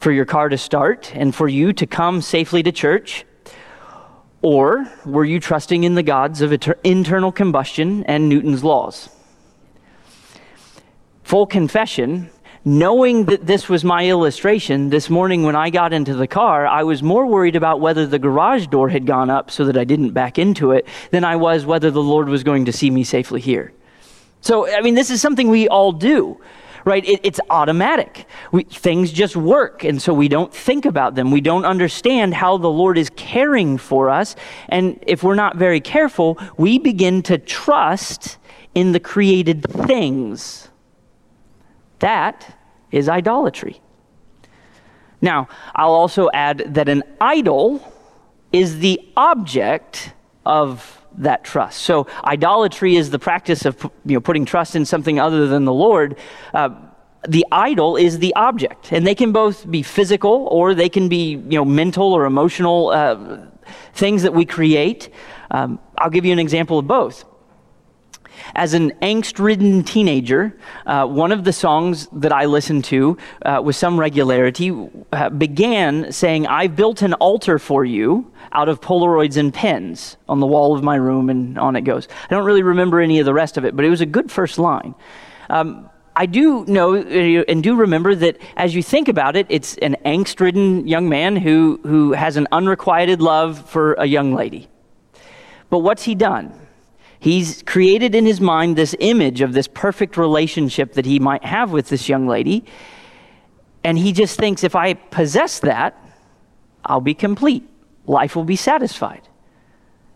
for 0.00 0.10
your 0.10 0.24
car 0.24 0.48
to 0.48 0.58
start 0.58 1.14
and 1.14 1.32
for 1.32 1.46
you 1.46 1.72
to 1.74 1.86
come 1.86 2.20
safely 2.20 2.64
to 2.64 2.72
church? 2.72 3.24
Or 4.42 4.90
were 5.04 5.24
you 5.24 5.38
trusting 5.38 5.84
in 5.84 5.94
the 5.94 6.02
gods 6.02 6.40
of 6.40 6.52
internal 6.82 7.30
combustion 7.30 8.02
and 8.06 8.28
Newton's 8.28 8.64
laws? 8.64 9.08
Full 11.26 11.46
confession, 11.48 12.30
knowing 12.64 13.24
that 13.24 13.48
this 13.48 13.68
was 13.68 13.82
my 13.82 14.06
illustration, 14.06 14.90
this 14.90 15.10
morning 15.10 15.42
when 15.42 15.56
I 15.56 15.70
got 15.70 15.92
into 15.92 16.14
the 16.14 16.28
car, 16.28 16.68
I 16.68 16.84
was 16.84 17.02
more 17.02 17.26
worried 17.26 17.56
about 17.56 17.80
whether 17.80 18.06
the 18.06 18.20
garage 18.20 18.68
door 18.68 18.88
had 18.90 19.06
gone 19.06 19.28
up 19.28 19.50
so 19.50 19.64
that 19.64 19.76
I 19.76 19.82
didn't 19.82 20.12
back 20.12 20.38
into 20.38 20.70
it 20.70 20.86
than 21.10 21.24
I 21.24 21.34
was 21.34 21.66
whether 21.66 21.90
the 21.90 22.00
Lord 22.00 22.28
was 22.28 22.44
going 22.44 22.66
to 22.66 22.72
see 22.72 22.90
me 22.90 23.02
safely 23.02 23.40
here. 23.40 23.72
So, 24.40 24.72
I 24.72 24.80
mean, 24.82 24.94
this 24.94 25.10
is 25.10 25.20
something 25.20 25.48
we 25.48 25.66
all 25.66 25.90
do 25.90 26.40
right? 26.84 27.04
It, 27.04 27.18
it's 27.24 27.40
automatic. 27.50 28.26
We, 28.52 28.62
things 28.62 29.10
just 29.10 29.34
work, 29.34 29.82
and 29.82 30.00
so 30.00 30.14
we 30.14 30.28
don't 30.28 30.54
think 30.54 30.84
about 30.84 31.16
them. 31.16 31.32
We 31.32 31.40
don't 31.40 31.64
understand 31.64 32.34
how 32.34 32.58
the 32.58 32.70
Lord 32.70 32.96
is 32.96 33.10
caring 33.16 33.76
for 33.76 34.08
us. 34.08 34.36
And 34.68 35.02
if 35.04 35.24
we're 35.24 35.34
not 35.34 35.56
very 35.56 35.80
careful, 35.80 36.38
we 36.56 36.78
begin 36.78 37.24
to 37.24 37.38
trust 37.38 38.38
in 38.76 38.92
the 38.92 39.00
created 39.00 39.64
things. 39.64 40.68
That 42.00 42.58
is 42.90 43.08
idolatry. 43.08 43.80
Now, 45.20 45.48
I'll 45.74 45.94
also 45.94 46.28
add 46.32 46.74
that 46.74 46.88
an 46.88 47.02
idol 47.20 47.80
is 48.52 48.78
the 48.78 49.00
object 49.16 50.12
of 50.44 51.04
that 51.18 51.44
trust. 51.44 51.82
So 51.82 52.06
idolatry 52.24 52.96
is 52.96 53.10
the 53.10 53.18
practice 53.18 53.64
of 53.64 53.82
you 54.04 54.14
know, 54.14 54.20
putting 54.20 54.44
trust 54.44 54.76
in 54.76 54.84
something 54.84 55.18
other 55.18 55.46
than 55.46 55.64
the 55.64 55.72
Lord. 55.72 56.18
Uh, 56.52 56.70
the 57.26 57.44
idol 57.50 57.96
is 57.96 58.18
the 58.18 58.34
object, 58.36 58.92
and 58.92 59.06
they 59.06 59.14
can 59.14 59.32
both 59.32 59.68
be 59.68 59.82
physical 59.82 60.46
or 60.50 60.74
they 60.74 60.88
can 60.88 61.08
be 61.08 61.30
you 61.30 61.58
know 61.58 61.64
mental 61.64 62.12
or 62.12 62.24
emotional 62.24 62.90
uh, 62.90 63.38
things 63.94 64.22
that 64.22 64.32
we 64.32 64.44
create. 64.44 65.08
Um, 65.50 65.80
I'll 65.98 66.10
give 66.10 66.24
you 66.24 66.32
an 66.32 66.38
example 66.38 66.78
of 66.78 66.86
both. 66.86 67.24
As 68.54 68.74
an 68.74 68.92
angst 69.02 69.38
ridden 69.38 69.82
teenager, 69.84 70.56
uh, 70.86 71.06
one 71.06 71.32
of 71.32 71.44
the 71.44 71.52
songs 71.52 72.08
that 72.12 72.32
I 72.32 72.44
listened 72.46 72.84
to 72.86 73.16
uh, 73.42 73.60
with 73.64 73.76
some 73.76 73.98
regularity 73.98 74.72
uh, 75.12 75.30
began 75.30 76.12
saying, 76.12 76.46
I've 76.46 76.76
built 76.76 77.02
an 77.02 77.14
altar 77.14 77.58
for 77.58 77.84
you 77.84 78.30
out 78.52 78.68
of 78.68 78.80
Polaroids 78.80 79.36
and 79.36 79.52
pens 79.52 80.16
on 80.28 80.40
the 80.40 80.46
wall 80.46 80.76
of 80.76 80.82
my 80.82 80.96
room, 80.96 81.28
and 81.30 81.58
on 81.58 81.76
it 81.76 81.82
goes. 81.82 82.08
I 82.24 82.34
don't 82.34 82.44
really 82.44 82.62
remember 82.62 83.00
any 83.00 83.18
of 83.18 83.26
the 83.26 83.34
rest 83.34 83.56
of 83.56 83.64
it, 83.64 83.76
but 83.76 83.84
it 83.84 83.90
was 83.90 84.00
a 84.00 84.06
good 84.06 84.30
first 84.30 84.58
line. 84.58 84.94
Um, 85.50 85.90
I 86.18 86.24
do 86.24 86.64
know 86.64 86.94
and 86.94 87.62
do 87.62 87.76
remember 87.76 88.14
that 88.14 88.38
as 88.56 88.74
you 88.74 88.82
think 88.82 89.08
about 89.08 89.36
it, 89.36 89.46
it's 89.50 89.76
an 89.78 89.96
angst 90.06 90.40
ridden 90.40 90.88
young 90.88 91.10
man 91.10 91.36
who, 91.36 91.78
who 91.82 92.12
has 92.12 92.38
an 92.38 92.48
unrequited 92.50 93.20
love 93.20 93.68
for 93.68 93.92
a 93.94 94.06
young 94.06 94.34
lady. 94.34 94.68
But 95.68 95.80
what's 95.80 96.04
he 96.04 96.14
done? 96.14 96.54
He's 97.18 97.62
created 97.62 98.14
in 98.14 98.26
his 98.26 98.40
mind 98.40 98.76
this 98.76 98.94
image 99.00 99.40
of 99.40 99.52
this 99.52 99.68
perfect 99.68 100.16
relationship 100.16 100.92
that 100.94 101.06
he 101.06 101.18
might 101.18 101.44
have 101.44 101.72
with 101.72 101.88
this 101.88 102.08
young 102.08 102.26
lady. 102.26 102.64
And 103.82 103.98
he 103.98 104.12
just 104.12 104.38
thinks 104.38 104.64
if 104.64 104.74
I 104.74 104.94
possess 104.94 105.60
that, 105.60 105.96
I'll 106.84 107.00
be 107.00 107.14
complete. 107.14 107.68
Life 108.06 108.36
will 108.36 108.44
be 108.44 108.56
satisfied. 108.56 109.22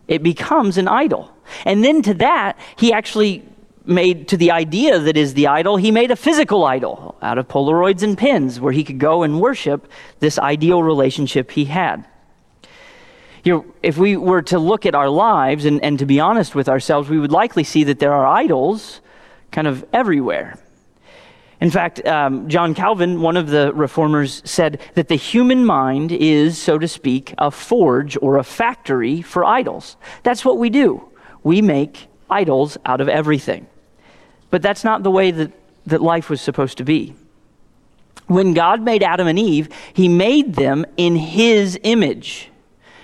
It 0.07 0.23
becomes 0.23 0.77
an 0.77 0.87
idol. 0.87 1.31
And 1.65 1.83
then 1.83 2.01
to 2.03 2.13
that, 2.15 2.57
he 2.75 2.93
actually 2.93 3.43
made 3.85 4.27
to 4.27 4.37
the 4.37 4.51
idea 4.51 4.99
that 4.99 5.17
is 5.17 5.33
the 5.33 5.47
idol, 5.47 5.77
he 5.77 5.91
made 5.91 6.11
a 6.11 6.15
physical 6.15 6.65
idol 6.65 7.17
out 7.21 7.37
of 7.37 7.47
Polaroids 7.47 8.03
and 8.03 8.17
pins 8.17 8.59
where 8.59 8.71
he 8.71 8.83
could 8.83 8.99
go 8.99 9.23
and 9.23 9.41
worship 9.41 9.91
this 10.19 10.37
ideal 10.37 10.83
relationship 10.83 11.51
he 11.51 11.65
had. 11.65 12.05
You 13.43 13.53
know, 13.53 13.65
if 13.81 13.97
we 13.97 14.17
were 14.17 14.41
to 14.43 14.59
look 14.59 14.85
at 14.85 14.93
our 14.93 15.09
lives 15.09 15.65
and, 15.65 15.83
and 15.83 15.97
to 15.99 16.05
be 16.05 16.19
honest 16.19 16.53
with 16.53 16.69
ourselves, 16.69 17.09
we 17.09 17.19
would 17.19 17.31
likely 17.31 17.63
see 17.63 17.83
that 17.85 17.99
there 17.99 18.13
are 18.13 18.27
idols 18.27 19.01
kind 19.51 19.67
of 19.67 19.83
everywhere. 19.91 20.59
In 21.59 21.69
fact, 21.69 22.05
um, 22.07 22.49
John 22.49 22.73
Calvin, 22.73 23.21
one 23.21 23.37
of 23.37 23.47
the 23.47 23.71
reformers, 23.73 24.41
said 24.45 24.81
that 24.95 25.07
the 25.07 25.15
human 25.15 25.65
mind 25.65 26.11
is, 26.11 26.57
so 26.57 26.79
to 26.79 26.87
speak, 26.87 27.33
a 27.37 27.51
forge 27.51 28.17
or 28.21 28.37
a 28.37 28.43
factory 28.43 29.21
for 29.21 29.45
idols. 29.45 29.95
That's 30.23 30.43
what 30.43 30.57
we 30.57 30.69
do. 30.69 31.07
We 31.43 31.61
make 31.61 32.07
idols 32.29 32.77
out 32.85 33.01
of 33.01 33.09
everything. 33.09 33.67
But 34.49 34.61
that's 34.61 34.83
not 34.83 35.03
the 35.03 35.11
way 35.11 35.31
that, 35.31 35.51
that 35.85 36.01
life 36.01 36.29
was 36.29 36.41
supposed 36.41 36.77
to 36.79 36.83
be. 36.83 37.15
When 38.27 38.53
God 38.53 38.81
made 38.81 39.03
Adam 39.03 39.27
and 39.27 39.37
Eve, 39.37 39.69
he 39.93 40.07
made 40.07 40.55
them 40.55 40.85
in 40.97 41.15
his 41.15 41.79
image. 41.83 42.50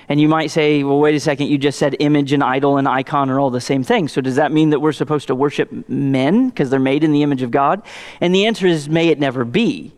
And 0.10 0.22
you 0.22 0.30
might 0.30 0.52
say, 0.52 0.84
well, 0.84 1.00
wait 1.00 1.16
a 1.16 1.20
second, 1.20 1.48
you 1.48 1.58
just 1.58 1.78
said 1.78 1.96
image 2.00 2.32
and 2.32 2.42
idol 2.44 2.78
and 2.78 2.88
icon 2.88 3.30
are 3.30 3.40
all 3.40 3.50
the 3.50 3.60
same 3.60 3.84
thing. 3.84 4.08
So 4.08 4.22
does 4.22 4.36
that 4.36 4.52
mean 4.52 4.70
that 4.70 4.80
we're 4.80 4.94
supposed 4.94 5.28
to 5.28 5.36
worship 5.36 5.90
men 5.90 6.50
because 6.50 6.70
they're 6.70 6.80
made 6.80 7.04
in 7.04 7.12
the 7.12 7.24
image 7.24 7.42
of 7.42 7.52
God? 7.52 7.82
And 8.22 8.34
the 8.34 8.46
answer 8.46 8.68
is, 8.68 8.88
may 8.88 9.10
it 9.10 9.20
never 9.20 9.44
be. 9.44 9.94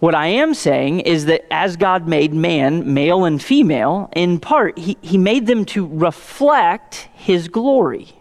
What 0.00 0.14
I 0.14 0.26
am 0.26 0.52
saying 0.52 1.00
is 1.00 1.24
that 1.26 1.46
as 1.50 1.76
God 1.76 2.06
made 2.06 2.34
man, 2.34 2.92
male 2.92 3.24
and 3.24 3.42
female, 3.42 4.10
in 4.14 4.38
part, 4.38 4.76
he, 4.76 4.98
he 5.00 5.16
made 5.16 5.46
them 5.46 5.64
to 5.66 5.86
reflect 5.86 7.08
his 7.14 7.48
glory. 7.48 8.12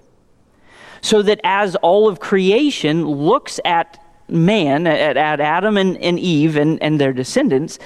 So 1.01 1.21
that 1.23 1.41
as 1.43 1.75
all 1.77 2.07
of 2.07 2.21
creation 2.21 3.05
looks 3.05 3.59
at 3.65 4.01
man, 4.29 4.87
at, 4.87 5.17
at 5.17 5.41
Adam 5.41 5.75
and, 5.75 5.97
and 5.97 6.17
Eve 6.17 6.55
and, 6.55 6.81
and 6.81 7.01
their 7.01 7.11
descendants, 7.11 7.79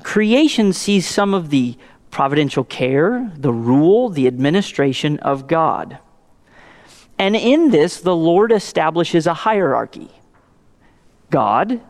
creation 0.00 0.72
sees 0.72 1.06
some 1.06 1.34
of 1.34 1.50
the 1.50 1.76
providential 2.10 2.64
care, 2.64 3.32
the 3.36 3.52
rule, 3.52 4.08
the 4.08 4.26
administration 4.26 5.18
of 5.20 5.46
God. 5.46 5.98
And 7.18 7.36
in 7.36 7.70
this, 7.70 8.00
the 8.00 8.16
Lord 8.16 8.50
establishes 8.50 9.26
a 9.26 9.34
hierarchy 9.34 10.10
God, 11.30 11.80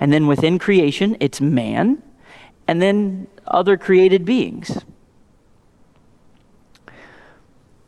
and 0.00 0.12
then 0.12 0.26
within 0.26 0.58
creation, 0.58 1.16
it's 1.20 1.40
man, 1.40 2.02
and 2.66 2.80
then 2.80 3.26
other 3.46 3.76
created 3.76 4.24
beings. 4.24 4.78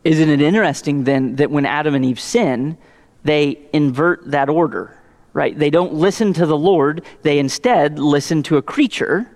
Isn't 0.03 0.29
it 0.29 0.41
interesting 0.41 1.03
then 1.03 1.35
that 1.37 1.51
when 1.51 1.65
Adam 1.65 1.95
and 1.95 2.05
Eve 2.05 2.19
sin, 2.19 2.77
they 3.23 3.59
invert 3.73 4.29
that 4.31 4.49
order, 4.49 4.97
right? 5.33 5.57
They 5.57 5.69
don't 5.69 5.93
listen 5.93 6.31
to 6.33 6.45
the 6.45 6.57
Lord, 6.57 7.03
they 7.23 7.39
instead 7.39 7.99
listen 7.99 8.43
to 8.43 8.57
a 8.57 8.61
creature, 8.61 9.29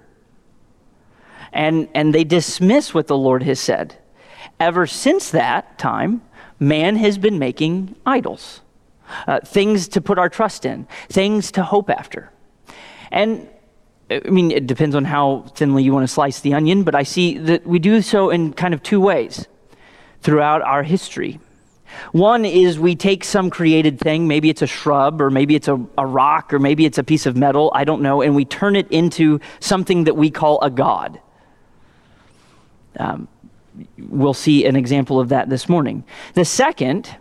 and, 1.54 1.88
and 1.94 2.14
they 2.14 2.24
dismiss 2.24 2.94
what 2.94 3.08
the 3.08 3.18
Lord 3.18 3.44
has 3.44 3.60
said. 3.60 3.96
Ever 4.60 4.88
since 4.88 5.32
that 5.32 5.78
time, 5.78 6.22
man 6.60 6.96
has 6.96 7.18
been 7.18 7.40
making 7.40 7.96
idols, 8.06 8.62
uh, 9.28 9.40
things 9.42 9.88
to 9.90 10.02
put 10.02 10.18
our 10.18 10.30
trust 10.30 10.66
in, 10.66 10.88
things 11.10 11.52
to 11.54 11.64
hope 11.64 11.90
after. 11.90 12.32
And 13.12 13.48
I 14.10 14.30
mean, 14.30 14.52
it 14.52 14.68
depends 14.68 14.96
on 14.96 15.06
how 15.06 15.46
thinly 15.56 15.84
you 15.84 15.94
want 15.94 16.04
to 16.04 16.14
slice 16.14 16.42
the 16.42 16.54
onion, 16.54 16.84
but 16.84 16.96
I 16.96 17.04
see 17.04 17.38
that 17.38 17.66
we 17.66 17.80
do 17.80 18.02
so 18.02 18.30
in 18.30 18.52
kind 18.54 18.74
of 18.74 18.84
two 18.84 19.00
ways 19.00 19.48
throughout 20.22 20.62
our 20.62 20.84
history. 20.84 21.40
One 22.12 22.46
is 22.46 22.80
we 22.80 22.96
take 22.96 23.24
some 23.24 23.50
created 23.50 24.00
thing, 24.00 24.28
maybe 24.28 24.50
it's 24.50 24.62
a 24.62 24.68
shrub, 24.68 25.22
or 25.22 25.30
maybe 25.30 25.56
it's 25.56 25.68
a, 25.68 25.80
a, 25.98 26.06
rock, 26.06 26.54
or 26.54 26.60
maybe 26.60 26.86
it's 26.86 26.98
a 26.98 27.04
piece 27.04 27.26
of 27.26 27.36
metal, 27.36 27.72
I 27.74 27.84
don't 27.84 28.02
know, 28.02 28.22
and 28.22 28.36
we 28.36 28.46
turn 28.46 28.76
it 28.76 28.90
into 28.92 29.40
something 29.60 30.06
that 30.06 30.16
we 30.16 30.30
call 30.30 30.62
a 30.62 30.70
god. 30.70 31.20
Um, 33.00 33.28
we'll 33.98 34.34
see 34.34 34.66
an 34.66 34.76
example 34.76 35.20
of 35.20 35.30
that 35.30 35.50
this 35.50 35.70
morning. 35.70 36.04
The 36.34 36.46
second 36.46 37.16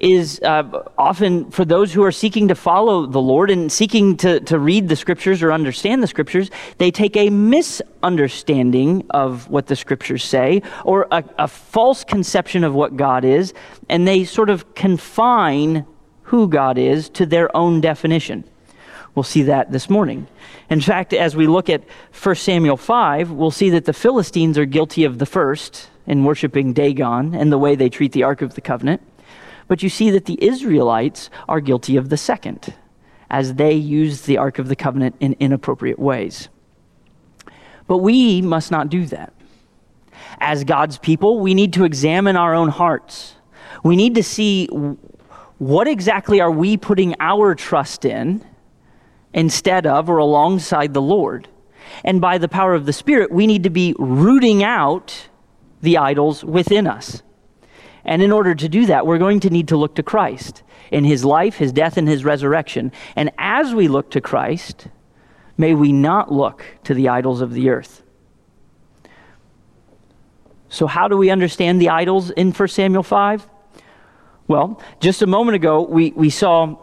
is 0.00 0.40
uh, 0.42 0.84
often 0.98 1.50
for 1.50 1.64
those 1.64 1.92
who 1.92 2.02
are 2.02 2.12
seeking 2.12 2.48
to 2.48 2.54
follow 2.54 3.06
the 3.06 3.20
Lord 3.20 3.50
and 3.50 3.70
seeking 3.70 4.16
to, 4.18 4.40
to 4.40 4.58
read 4.58 4.88
the 4.88 4.96
scriptures 4.96 5.42
or 5.42 5.52
understand 5.52 6.02
the 6.02 6.06
scriptures, 6.06 6.50
they 6.78 6.90
take 6.90 7.16
a 7.16 7.30
misunderstanding 7.30 9.06
of 9.10 9.48
what 9.48 9.66
the 9.66 9.76
scriptures 9.76 10.24
say 10.24 10.62
or 10.84 11.06
a, 11.10 11.24
a 11.38 11.48
false 11.48 12.04
conception 12.04 12.64
of 12.64 12.74
what 12.74 12.96
God 12.96 13.24
is, 13.24 13.54
and 13.88 14.06
they 14.06 14.24
sort 14.24 14.50
of 14.50 14.74
confine 14.74 15.86
who 16.22 16.48
God 16.48 16.78
is 16.78 17.08
to 17.10 17.26
their 17.26 17.54
own 17.56 17.80
definition. 17.80 18.44
We'll 19.14 19.22
see 19.22 19.42
that 19.44 19.70
this 19.70 19.88
morning. 19.88 20.26
In 20.70 20.80
fact, 20.80 21.12
as 21.12 21.36
we 21.36 21.46
look 21.46 21.70
at 21.70 21.84
1 22.20 22.34
Samuel 22.34 22.76
5, 22.76 23.30
we'll 23.30 23.50
see 23.52 23.70
that 23.70 23.84
the 23.84 23.92
Philistines 23.92 24.58
are 24.58 24.64
guilty 24.64 25.04
of 25.04 25.18
the 25.18 25.26
first 25.26 25.88
in 26.06 26.24
worshiping 26.24 26.72
Dagon 26.72 27.34
and 27.34 27.52
the 27.52 27.58
way 27.58 27.76
they 27.76 27.88
treat 27.88 28.12
the 28.12 28.24
Ark 28.24 28.42
of 28.42 28.54
the 28.54 28.60
Covenant. 28.60 29.00
but 29.66 29.82
you 29.82 29.88
see 29.88 30.10
that 30.10 30.26
the 30.26 30.42
Israelites 30.44 31.30
are 31.48 31.60
guilty 31.60 31.96
of 31.96 32.08
the 32.08 32.16
second, 32.16 32.74
as 33.30 33.54
they 33.54 33.72
use 33.72 34.22
the 34.22 34.38
Ark 34.38 34.58
of 34.58 34.68
the 34.68 34.76
Covenant 34.76 35.16
in 35.20 35.34
inappropriate 35.40 35.98
ways. 35.98 36.48
But 37.86 37.98
we 37.98 38.42
must 38.42 38.70
not 38.70 38.88
do 38.88 39.06
that. 39.06 39.32
As 40.38 40.64
God's 40.64 40.98
people, 40.98 41.40
we 41.40 41.54
need 41.54 41.72
to 41.74 41.84
examine 41.84 42.36
our 42.36 42.54
own 42.54 42.68
hearts. 42.68 43.34
We 43.82 43.96
need 43.96 44.14
to 44.16 44.22
see 44.22 44.66
what 45.58 45.86
exactly 45.86 46.40
are 46.40 46.50
we 46.50 46.76
putting 46.76 47.14
our 47.20 47.54
trust 47.54 48.04
in 48.04 48.44
instead 49.34 49.86
of 49.86 50.08
or 50.08 50.16
alongside 50.16 50.94
the 50.94 51.02
Lord. 51.02 51.48
And 52.02 52.20
by 52.20 52.38
the 52.38 52.48
power 52.48 52.74
of 52.74 52.86
the 52.86 52.92
Spirit, 52.92 53.30
we 53.30 53.46
need 53.46 53.64
to 53.64 53.70
be 53.70 53.94
rooting 53.98 54.64
out 54.64 55.28
the 55.82 55.98
idols 55.98 56.42
within 56.42 56.86
us. 56.86 57.22
And 58.04 58.22
in 58.22 58.32
order 58.32 58.54
to 58.54 58.68
do 58.68 58.86
that, 58.86 59.06
we're 59.06 59.18
going 59.18 59.40
to 59.40 59.50
need 59.50 59.68
to 59.68 59.76
look 59.76 59.96
to 59.96 60.02
Christ 60.02 60.62
in 60.90 61.04
his 61.04 61.24
life, 61.24 61.56
his 61.56 61.72
death, 61.72 61.96
and 61.96 62.08
his 62.08 62.24
resurrection. 62.24 62.92
And 63.16 63.30
as 63.38 63.74
we 63.74 63.88
look 63.88 64.10
to 64.12 64.20
Christ, 64.20 64.88
may 65.56 65.74
we 65.74 65.92
not 65.92 66.32
look 66.32 66.64
to 66.84 66.94
the 66.94 67.08
idols 67.08 67.40
of 67.40 67.52
the 67.52 67.70
earth. 67.70 68.02
So, 70.68 70.86
how 70.86 71.08
do 71.08 71.16
we 71.16 71.30
understand 71.30 71.80
the 71.80 71.90
idols 71.90 72.30
in 72.30 72.50
1 72.52 72.68
Samuel 72.68 73.04
5? 73.04 73.48
Well, 74.48 74.82
just 75.00 75.22
a 75.22 75.26
moment 75.26 75.56
ago, 75.56 75.82
we, 75.82 76.10
we 76.10 76.30
saw, 76.30 76.76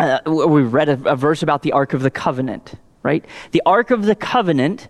uh, 0.00 0.46
we 0.46 0.62
read 0.62 0.88
a, 0.88 1.10
a, 1.10 1.16
verse 1.16 1.42
about 1.42 1.62
the 1.62 1.72
Ark 1.72 1.92
of 1.92 2.02
the 2.02 2.10
Covenant, 2.10 2.74
right? 3.02 3.24
The 3.52 3.62
Ark 3.66 3.90
of 3.90 4.04
the 4.04 4.14
Covenant 4.14 4.88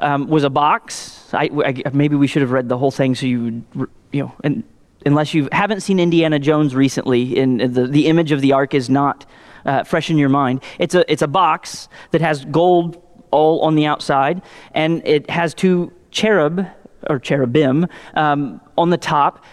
um, 0.00 0.28
was 0.28 0.44
a 0.44 0.50
box. 0.50 1.28
I, 1.34 1.50
I, 1.64 1.90
maybe 1.92 2.16
we 2.16 2.26
should 2.26 2.42
have 2.42 2.52
read 2.52 2.68
the 2.68 2.78
whole 2.78 2.90
thing 2.90 3.14
so 3.14 3.26
you 3.26 3.64
you 4.12 4.22
know, 4.22 4.34
and 4.42 4.64
unless 5.04 5.34
you 5.34 5.48
haven't 5.52 5.80
seen 5.80 6.00
Indiana 6.00 6.38
Jones 6.38 6.74
recently, 6.74 7.36
in 7.36 7.58
the, 7.58 7.86
the 7.86 8.06
image 8.06 8.32
of 8.32 8.40
the 8.40 8.52
ark 8.52 8.72
is 8.74 8.88
not 8.88 9.26
uh, 9.66 9.84
fresh 9.84 10.10
in 10.10 10.16
your 10.16 10.28
mind. 10.28 10.62
It's 10.78 10.94
a, 10.94 11.10
it's 11.10 11.22
a 11.22 11.28
box 11.28 11.88
that 12.12 12.20
has 12.20 12.44
gold 12.46 13.02
all 13.30 13.60
on 13.60 13.74
the 13.74 13.86
outside, 13.86 14.42
and 14.72 15.06
it 15.06 15.28
has 15.28 15.52
two 15.52 15.92
cherub 16.10 16.66
or 17.10 17.18
cherubim 17.18 17.86
um, 18.14 18.60
on 18.78 18.90
the 18.90 18.96
top. 18.96 19.44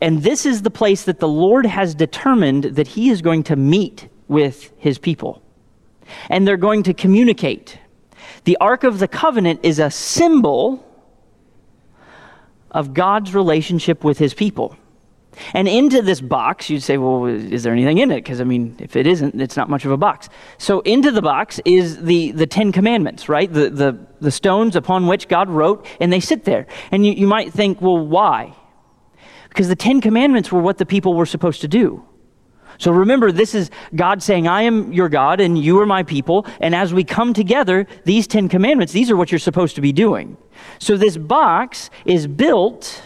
And 0.00 0.22
this 0.22 0.44
is 0.44 0.62
the 0.62 0.70
place 0.70 1.04
that 1.04 1.20
the 1.20 1.28
Lord 1.28 1.64
has 1.64 1.94
determined 1.94 2.64
that 2.64 2.88
He 2.88 3.08
is 3.08 3.22
going 3.22 3.44
to 3.44 3.56
meet 3.56 4.08
with 4.28 4.72
His 4.76 4.98
people. 4.98 5.42
And 6.28 6.46
they're 6.46 6.56
going 6.56 6.82
to 6.84 6.94
communicate. 6.94 7.78
The 8.44 8.56
Ark 8.60 8.84
of 8.84 8.98
the 8.98 9.08
Covenant 9.08 9.60
is 9.62 9.78
a 9.78 9.90
symbol 9.90 10.84
of 12.70 12.92
God's 12.92 13.34
relationship 13.34 14.04
with 14.04 14.18
His 14.18 14.34
people. 14.34 14.76
And 15.52 15.68
into 15.68 16.02
this 16.02 16.20
box, 16.20 16.70
you'd 16.70 16.82
say, 16.82 16.96
well, 16.96 17.26
is 17.26 17.62
there 17.62 17.72
anything 17.72 17.98
in 17.98 18.10
it? 18.10 18.16
Because, 18.16 18.40
I 18.40 18.44
mean, 18.44 18.76
if 18.78 18.96
it 18.96 19.06
isn't, 19.06 19.40
it's 19.40 19.56
not 19.56 19.68
much 19.68 19.84
of 19.84 19.90
a 19.90 19.96
box. 19.96 20.28
So, 20.58 20.80
into 20.80 21.10
the 21.10 21.22
box 21.22 21.60
is 21.64 22.02
the, 22.02 22.30
the 22.32 22.46
Ten 22.46 22.72
Commandments, 22.72 23.28
right? 23.28 23.52
The, 23.52 23.70
the, 23.70 23.98
the 24.20 24.30
stones 24.30 24.76
upon 24.76 25.06
which 25.06 25.28
God 25.28 25.48
wrote, 25.50 25.86
and 26.00 26.12
they 26.12 26.20
sit 26.20 26.44
there. 26.44 26.66
And 26.90 27.04
you, 27.04 27.12
you 27.12 27.26
might 27.26 27.52
think, 27.52 27.80
well, 27.80 27.98
why? 27.98 28.54
Because 29.48 29.68
the 29.68 29.76
Ten 29.76 30.00
Commandments 30.00 30.52
were 30.52 30.60
what 30.60 30.78
the 30.78 30.86
people 30.86 31.14
were 31.14 31.26
supposed 31.26 31.60
to 31.62 31.68
do. 31.68 32.04
So 32.78 32.92
remember, 32.92 33.32
this 33.32 33.54
is 33.54 33.70
God 33.94 34.22
saying, 34.22 34.48
I 34.48 34.62
am 34.62 34.92
your 34.92 35.08
God 35.08 35.40
and 35.40 35.58
you 35.58 35.80
are 35.80 35.86
my 35.86 36.02
people. 36.02 36.46
And 36.60 36.74
as 36.74 36.92
we 36.92 37.04
come 37.04 37.32
together, 37.32 37.86
these 38.04 38.26
Ten 38.26 38.48
Commandments, 38.48 38.92
these 38.92 39.10
are 39.10 39.16
what 39.16 39.30
you're 39.30 39.38
supposed 39.38 39.74
to 39.76 39.80
be 39.80 39.92
doing. 39.92 40.36
So 40.78 40.96
this 40.96 41.16
box 41.16 41.90
is 42.04 42.26
built 42.26 43.02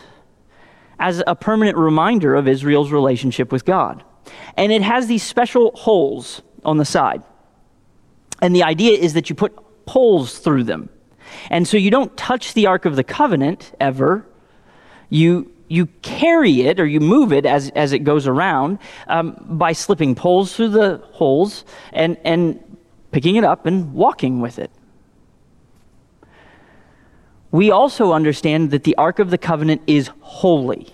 as 0.99 1.23
a 1.27 1.35
permanent 1.35 1.77
reminder 1.77 2.35
of 2.35 2.49
Israel's 2.49 2.91
relationship 2.91 3.53
with 3.53 3.65
God. 3.65 4.03
And 4.57 4.73
it 4.73 4.83
has 4.83 5.07
these 5.07 5.23
special 5.23 5.73
holes 5.75 6.43
on 6.65 6.77
the 6.77 6.85
side. 6.85 7.23
And 8.41 8.55
the 8.55 8.63
idea 8.65 8.99
is 8.99 9.15
that 9.15 9.29
you 9.31 9.37
put 9.37 9.87
poles 9.87 10.39
through 10.39 10.65
them. 10.65 10.91
And 11.51 11.67
so 11.67 11.77
you 11.77 11.91
don't 11.91 12.17
touch 12.17 12.55
the 12.55 12.67
Ark 12.67 12.85
of 12.85 12.97
the 12.97 13.04
Covenant 13.04 13.73
ever. 13.81 14.26
You, 15.09 15.52
you 15.69 15.87
carry 16.02 16.63
it 16.63 16.81
or 16.81 16.87
you 16.87 17.00
move 17.00 17.33
it 17.33 17.47
as, 17.47 17.71
as 17.71 17.93
it 17.93 18.00
goes 18.00 18.26
around 18.26 18.78
um, 19.07 19.37
by 19.49 19.73
slipping 19.73 20.15
poles 20.15 20.54
through 20.54 20.71
the 20.71 20.99
holes 21.13 21.65
and, 21.93 22.17
and 22.25 22.78
picking 23.11 23.37
it 23.37 23.45
up 23.45 23.67
and 23.67 23.93
walking 23.93 24.41
with 24.41 24.59
it. 24.59 24.71
We 27.50 27.71
also 27.71 28.13
understand 28.13 28.71
that 28.73 28.85
the 28.85 28.95
Ark 28.97 29.19
of 29.19 29.31
the 29.31 29.39
Covenant 29.39 29.83
is 29.87 30.11
holy. 30.21 30.89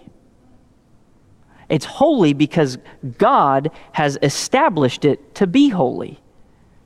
It's 1.68 1.84
holy 1.84 2.32
because 2.32 2.78
God 3.18 3.70
has 3.92 4.18
established 4.22 5.04
it 5.04 5.34
to 5.36 5.46
be 5.46 5.68
holy, 5.68 6.20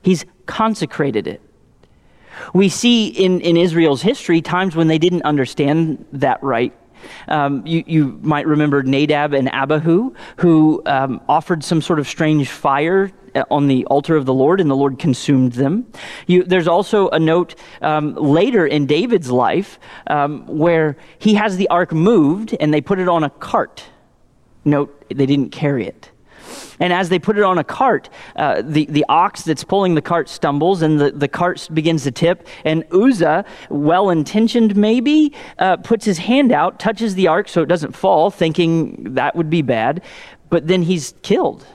He's 0.01 0.25
consecrated 0.45 1.27
it. 1.27 1.41
We 2.53 2.69
see 2.69 3.07
in, 3.07 3.41
in 3.41 3.57
Israel's 3.57 4.01
history 4.01 4.41
times 4.41 4.75
when 4.75 4.87
they 4.87 4.97
didn't 4.97 5.23
understand 5.23 6.05
that 6.13 6.41
right. 6.41 6.73
Um, 7.27 7.65
you, 7.65 7.83
you, 7.85 8.19
might 8.21 8.47
remember 8.47 8.83
Nadab 8.83 9.33
and 9.33 9.51
Abihu, 9.53 10.13
who 10.37 10.81
um, 10.85 11.21
offered 11.27 11.63
some 11.63 11.81
sort 11.81 11.99
of 11.99 12.07
strange 12.07 12.49
fire 12.49 13.11
uh, 13.35 13.43
on 13.51 13.67
the 13.67 13.85
altar 13.85 14.15
of 14.15 14.25
the 14.25 14.33
Lord, 14.33 14.59
and 14.59 14.69
the 14.69 14.75
Lord 14.75 14.99
consumed 14.99 15.53
them. 15.53 15.91
You, 16.27 16.43
there's 16.43 16.67
also 16.67 17.09
a 17.09 17.19
note 17.19 17.55
um, 17.81 18.15
later 18.15 18.65
in 18.65 18.85
David's 18.85 19.29
life 19.29 19.79
um, 20.07 20.45
where 20.47 20.97
he 21.19 21.35
has 21.35 21.57
the 21.57 21.67
ark 21.69 21.91
moved, 21.91 22.55
and 22.59 22.73
they 22.73 22.81
put 22.81 22.99
it 22.99 23.07
on 23.07 23.23
a 23.23 23.29
cart. 23.29 23.83
Note, 24.65 25.05
they 25.09 25.25
didn't 25.25 25.51
carry 25.51 25.87
it. 25.87 26.11
And 26.79 26.93
as 26.93 27.09
they 27.09 27.19
put 27.19 27.37
it 27.37 27.43
on 27.43 27.57
a 27.57 27.63
cart, 27.63 28.09
uh, 28.35 28.61
the, 28.65 28.85
the 28.85 29.05
ox 29.09 29.43
that's 29.43 29.63
pulling 29.63 29.95
the 29.95 30.01
cart 30.01 30.29
stumbles 30.29 30.81
and 30.81 30.99
the, 30.99 31.11
the 31.11 31.27
cart 31.27 31.67
begins 31.73 32.03
to 32.03 32.11
tip. 32.11 32.47
And 32.65 32.83
Uzzah, 32.91 33.45
well 33.69 34.09
intentioned 34.09 34.75
maybe, 34.75 35.33
uh, 35.57 35.77
puts 35.77 36.05
his 36.05 36.17
hand 36.17 36.51
out, 36.51 36.79
touches 36.79 37.15
the 37.15 37.27
ark 37.27 37.49
so 37.49 37.61
it 37.61 37.67
doesn't 37.67 37.95
fall, 37.95 38.31
thinking 38.31 39.15
that 39.15 39.35
would 39.35 39.49
be 39.49 39.61
bad. 39.61 40.01
But 40.49 40.67
then 40.67 40.83
he's 40.83 41.13
killed. 41.21 41.65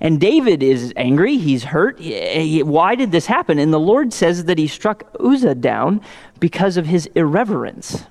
And 0.00 0.20
David 0.20 0.62
is 0.62 0.92
angry, 0.96 1.38
he's 1.38 1.64
hurt. 1.64 2.00
Why 2.00 2.94
did 2.94 3.12
this 3.12 3.26
happen? 3.26 3.58
And 3.58 3.72
the 3.72 3.80
Lord 3.80 4.12
says 4.12 4.44
that 4.44 4.58
he 4.58 4.66
struck 4.66 5.04
Uzzah 5.20 5.54
down 5.54 6.00
because 6.40 6.76
of 6.76 6.86
his 6.86 7.06
irreverence, 7.14 8.04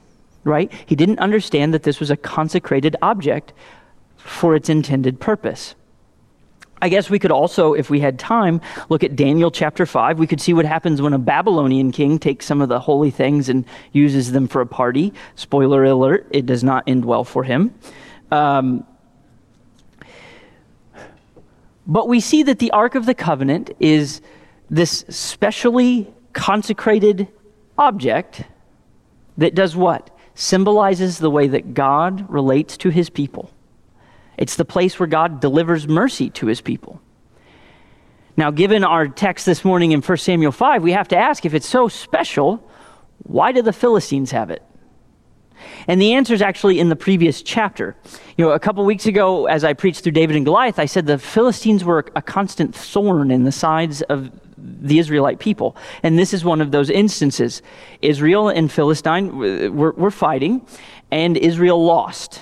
right? 0.43 0.71
He 0.85 0.95
didn't 0.95 1.19
understand 1.19 1.73
that 1.73 1.83
this 1.83 1.99
was 1.99 2.09
a 2.09 2.17
consecrated 2.17 2.95
object 3.01 3.53
for 4.15 4.55
its 4.55 4.69
intended 4.69 5.19
purpose. 5.19 5.75
I 6.81 6.89
guess 6.89 7.09
we 7.09 7.19
could 7.19 7.31
also, 7.31 7.73
if 7.73 7.89
we 7.89 7.99
had 7.99 8.19
time, 8.19 8.59
look 8.89 9.03
at 9.03 9.15
Daniel 9.15 9.49
chapter 9.49 9.85
5. 9.85 10.19
We 10.19 10.27
could 10.27 10.41
see 10.41 10.53
what 10.53 10.65
happens 10.65 11.01
when 11.01 11.13
a 11.13 11.19
Babylonian 11.19 11.91
king 11.91 12.19
takes 12.19 12.45
some 12.45 12.61
of 12.61 12.69
the 12.69 12.79
holy 12.79 13.11
things 13.11 13.47
and 13.49 13.65
uses 13.93 14.33
them 14.33 14.47
for 14.47 14.61
a 14.61 14.67
party. 14.67 15.13
Spoiler 15.35 15.85
alert, 15.85 16.27
it 16.31 16.45
does 16.45 16.63
not 16.63 16.83
end 16.85 17.05
well 17.05 17.23
for 17.23 17.43
him. 17.43 17.73
Um, 18.31 18.85
but 21.88 22.07
we 22.07 22.19
see 22.19 22.43
that 22.43 22.59
the 22.59 22.71
Ark 22.71 22.95
of 22.95 23.05
the 23.05 23.13
Covenant 23.13 23.71
is 23.79 24.21
this 24.69 25.05
specially 25.09 26.11
consecrated 26.33 27.27
object 27.77 28.43
that 29.38 29.55
does 29.55 29.75
what? 29.75 30.09
Symbolizes 30.33 31.19
the 31.19 31.29
way 31.29 31.47
that 31.47 31.73
God 31.73 32.29
relates 32.29 32.75
to 32.77 32.89
his 32.89 33.09
people. 33.09 33.49
It's 34.37 34.55
the 34.55 34.65
place 34.65 34.99
where 34.99 35.07
God 35.07 35.39
delivers 35.39 35.87
mercy 35.87 36.29
to 36.31 36.47
his 36.47 36.61
people. 36.61 37.01
Now, 38.37 38.51
given 38.51 38.83
our 38.83 39.07
text 39.07 39.45
this 39.45 39.63
morning 39.63 39.91
in 39.93 40.01
1 40.01 40.17
Samuel 40.17 40.51
5, 40.51 40.83
we 40.83 40.91
have 40.91 41.07
to 41.09 41.17
ask 41.17 41.45
if 41.45 41.53
it's 41.53 41.67
so 41.67 41.87
special, 41.87 42.69
why 43.23 43.51
do 43.53 43.61
the 43.61 43.71
Philistines 43.71 44.31
have 44.31 44.49
it? 44.49 44.61
And 45.87 46.01
the 46.01 46.13
answer 46.13 46.33
is 46.33 46.41
actually 46.41 46.79
in 46.79 46.89
the 46.89 46.95
previous 46.95 47.41
chapter. 47.41 47.95
You 48.37 48.45
know, 48.45 48.51
a 48.51 48.59
couple 48.59 48.83
weeks 48.83 49.05
ago, 49.05 49.45
as 49.45 49.63
I 49.63 49.73
preached 49.73 50.01
through 50.03 50.11
David 50.11 50.35
and 50.35 50.45
Goliath, 50.45 50.79
I 50.79 50.85
said 50.85 51.05
the 51.05 51.17
Philistines 51.17 51.83
were 51.83 52.05
a 52.15 52.21
constant 52.21 52.75
thorn 52.75 53.31
in 53.31 53.43
the 53.43 53.51
sides 53.51 54.01
of 54.03 54.31
the 54.57 54.99
Israelite 54.99 55.39
people. 55.39 55.77
And 56.03 56.17
this 56.19 56.33
is 56.33 56.43
one 56.43 56.59
of 56.59 56.71
those 56.71 56.89
instances. 56.89 57.61
Israel 58.01 58.49
and 58.49 58.71
Philistine 58.71 59.75
were, 59.75 59.91
were 59.91 60.11
fighting, 60.11 60.65
and 61.11 61.37
Israel 61.37 61.83
lost. 61.83 62.41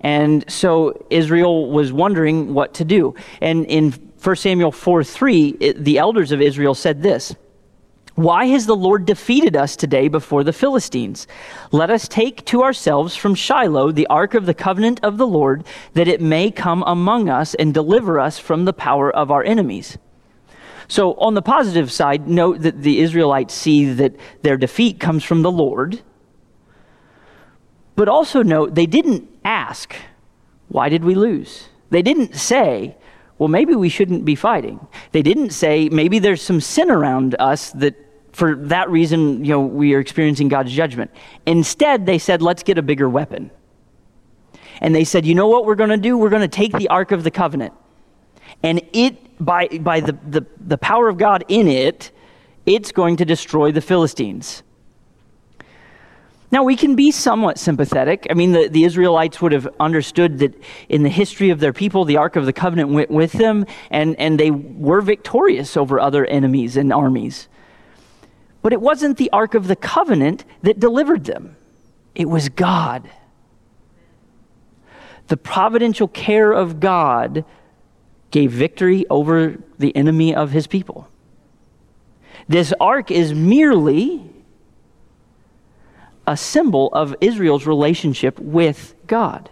And 0.00 0.50
so 0.50 1.06
Israel 1.10 1.70
was 1.70 1.92
wondering 1.92 2.54
what 2.54 2.74
to 2.74 2.84
do. 2.84 3.14
And 3.40 3.66
in 3.66 3.92
1 4.22 4.36
Samuel 4.36 4.72
4 4.72 5.04
3, 5.04 5.48
it, 5.60 5.84
the 5.84 5.98
elders 5.98 6.32
of 6.32 6.40
Israel 6.40 6.74
said 6.74 7.02
this 7.02 7.34
Why 8.14 8.46
has 8.46 8.66
the 8.66 8.76
Lord 8.76 9.06
defeated 9.06 9.56
us 9.56 9.76
today 9.76 10.08
before 10.08 10.44
the 10.44 10.52
Philistines? 10.52 11.26
Let 11.70 11.90
us 11.90 12.08
take 12.08 12.44
to 12.46 12.62
ourselves 12.62 13.16
from 13.16 13.34
Shiloh 13.34 13.92
the 13.92 14.06
ark 14.06 14.34
of 14.34 14.46
the 14.46 14.54
covenant 14.54 15.00
of 15.02 15.18
the 15.18 15.26
Lord, 15.26 15.64
that 15.94 16.08
it 16.08 16.20
may 16.20 16.50
come 16.50 16.82
among 16.86 17.28
us 17.28 17.54
and 17.54 17.72
deliver 17.72 18.18
us 18.18 18.38
from 18.38 18.64
the 18.64 18.72
power 18.72 19.10
of 19.10 19.30
our 19.30 19.44
enemies. 19.44 19.98
So, 20.88 21.14
on 21.14 21.34
the 21.34 21.42
positive 21.42 21.92
side, 21.92 22.26
note 22.26 22.62
that 22.62 22.82
the 22.82 22.98
Israelites 22.98 23.54
see 23.54 23.92
that 23.92 24.16
their 24.42 24.56
defeat 24.56 24.98
comes 24.98 25.22
from 25.22 25.42
the 25.42 25.50
Lord. 25.50 26.00
But 28.00 28.08
also 28.08 28.42
note 28.42 28.74
they 28.74 28.86
didn't 28.86 29.28
ask, 29.44 29.94
Why 30.68 30.88
did 30.88 31.04
we 31.04 31.14
lose? 31.14 31.68
They 31.90 32.00
didn't 32.00 32.34
say, 32.34 32.96
well, 33.36 33.50
maybe 33.50 33.74
we 33.74 33.90
shouldn't 33.90 34.24
be 34.24 34.34
fighting. 34.34 34.80
They 35.12 35.20
didn't 35.20 35.50
say, 35.50 35.90
maybe 35.90 36.18
there's 36.18 36.40
some 36.40 36.62
sin 36.62 36.90
around 36.90 37.36
us 37.38 37.72
that 37.72 37.94
for 38.32 38.56
that 38.56 38.88
reason, 38.88 39.44
you 39.44 39.50
know, 39.50 39.60
we 39.60 39.92
are 39.92 40.00
experiencing 40.00 40.48
God's 40.48 40.72
judgment. 40.72 41.10
Instead, 41.44 42.06
they 42.06 42.16
said, 42.16 42.40
let's 42.40 42.62
get 42.62 42.78
a 42.78 42.82
bigger 42.82 43.06
weapon. 43.06 43.50
And 44.80 44.94
they 44.94 45.04
said, 45.04 45.26
you 45.26 45.34
know 45.34 45.48
what 45.48 45.66
we're 45.66 45.74
going 45.74 45.90
to 45.90 45.98
do? 45.98 46.16
We're 46.16 46.30
going 46.30 46.40
to 46.40 46.48
take 46.48 46.72
the 46.72 46.88
Ark 46.88 47.12
of 47.12 47.22
the 47.22 47.30
Covenant. 47.30 47.74
And 48.62 48.80
it, 48.94 49.44
by, 49.44 49.68
by 49.68 50.00
the, 50.00 50.12
the, 50.26 50.46
the 50.58 50.78
power 50.78 51.10
of 51.10 51.18
God 51.18 51.44
in 51.48 51.68
it, 51.68 52.12
it's 52.64 52.92
going 52.92 53.18
to 53.18 53.26
destroy 53.26 53.72
the 53.72 53.82
Philistines. 53.82 54.62
Now, 56.52 56.64
we 56.64 56.74
can 56.74 56.96
be 56.96 57.12
somewhat 57.12 57.58
sympathetic. 57.58 58.26
I 58.28 58.34
mean, 58.34 58.52
the, 58.52 58.68
the 58.68 58.84
Israelites 58.84 59.40
would 59.40 59.52
have 59.52 59.68
understood 59.78 60.40
that 60.40 60.60
in 60.88 61.04
the 61.04 61.08
history 61.08 61.50
of 61.50 61.60
their 61.60 61.72
people, 61.72 62.04
the 62.04 62.16
Ark 62.16 62.34
of 62.34 62.44
the 62.44 62.52
Covenant 62.52 62.90
went 62.90 63.10
with 63.10 63.32
them, 63.32 63.66
and, 63.90 64.18
and 64.18 64.38
they 64.38 64.50
were 64.50 65.00
victorious 65.00 65.76
over 65.76 66.00
other 66.00 66.24
enemies 66.26 66.76
and 66.76 66.92
armies. 66.92 67.48
But 68.62 68.72
it 68.72 68.80
wasn't 68.80 69.16
the 69.16 69.30
Ark 69.30 69.54
of 69.54 69.68
the 69.68 69.76
Covenant 69.76 70.44
that 70.62 70.80
delivered 70.80 71.24
them, 71.24 71.56
it 72.14 72.28
was 72.28 72.48
God. 72.48 73.08
The 75.28 75.36
providential 75.36 76.08
care 76.08 76.50
of 76.50 76.80
God 76.80 77.44
gave 78.32 78.50
victory 78.50 79.06
over 79.08 79.58
the 79.78 79.94
enemy 79.94 80.34
of 80.34 80.50
his 80.50 80.66
people. 80.66 81.08
This 82.48 82.74
ark 82.80 83.12
is 83.12 83.32
merely 83.32 84.28
a 86.30 86.36
symbol 86.36 86.90
of 86.92 87.16
Israel's 87.20 87.66
relationship 87.66 88.38
with 88.38 88.94
God. 89.08 89.50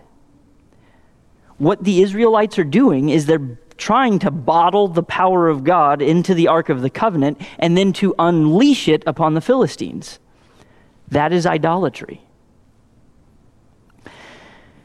What 1.58 1.82
the 1.82 2.02
Israelites 2.02 2.56
are 2.56 2.64
doing 2.64 3.08
is 3.08 3.26
they're 3.26 3.58
trying 3.76 4.20
to 4.20 4.30
bottle 4.30 4.86
the 4.86 5.02
power 5.02 5.48
of 5.48 5.64
God 5.64 6.00
into 6.00 6.34
the 6.34 6.46
Ark 6.46 6.68
of 6.68 6.80
the 6.80 6.88
Covenant 6.88 7.40
and 7.58 7.76
then 7.76 7.92
to 7.94 8.14
unleash 8.16 8.86
it 8.86 9.02
upon 9.08 9.34
the 9.34 9.40
Philistines. 9.40 10.20
That 11.08 11.32
is 11.32 11.46
idolatry. 11.46 12.22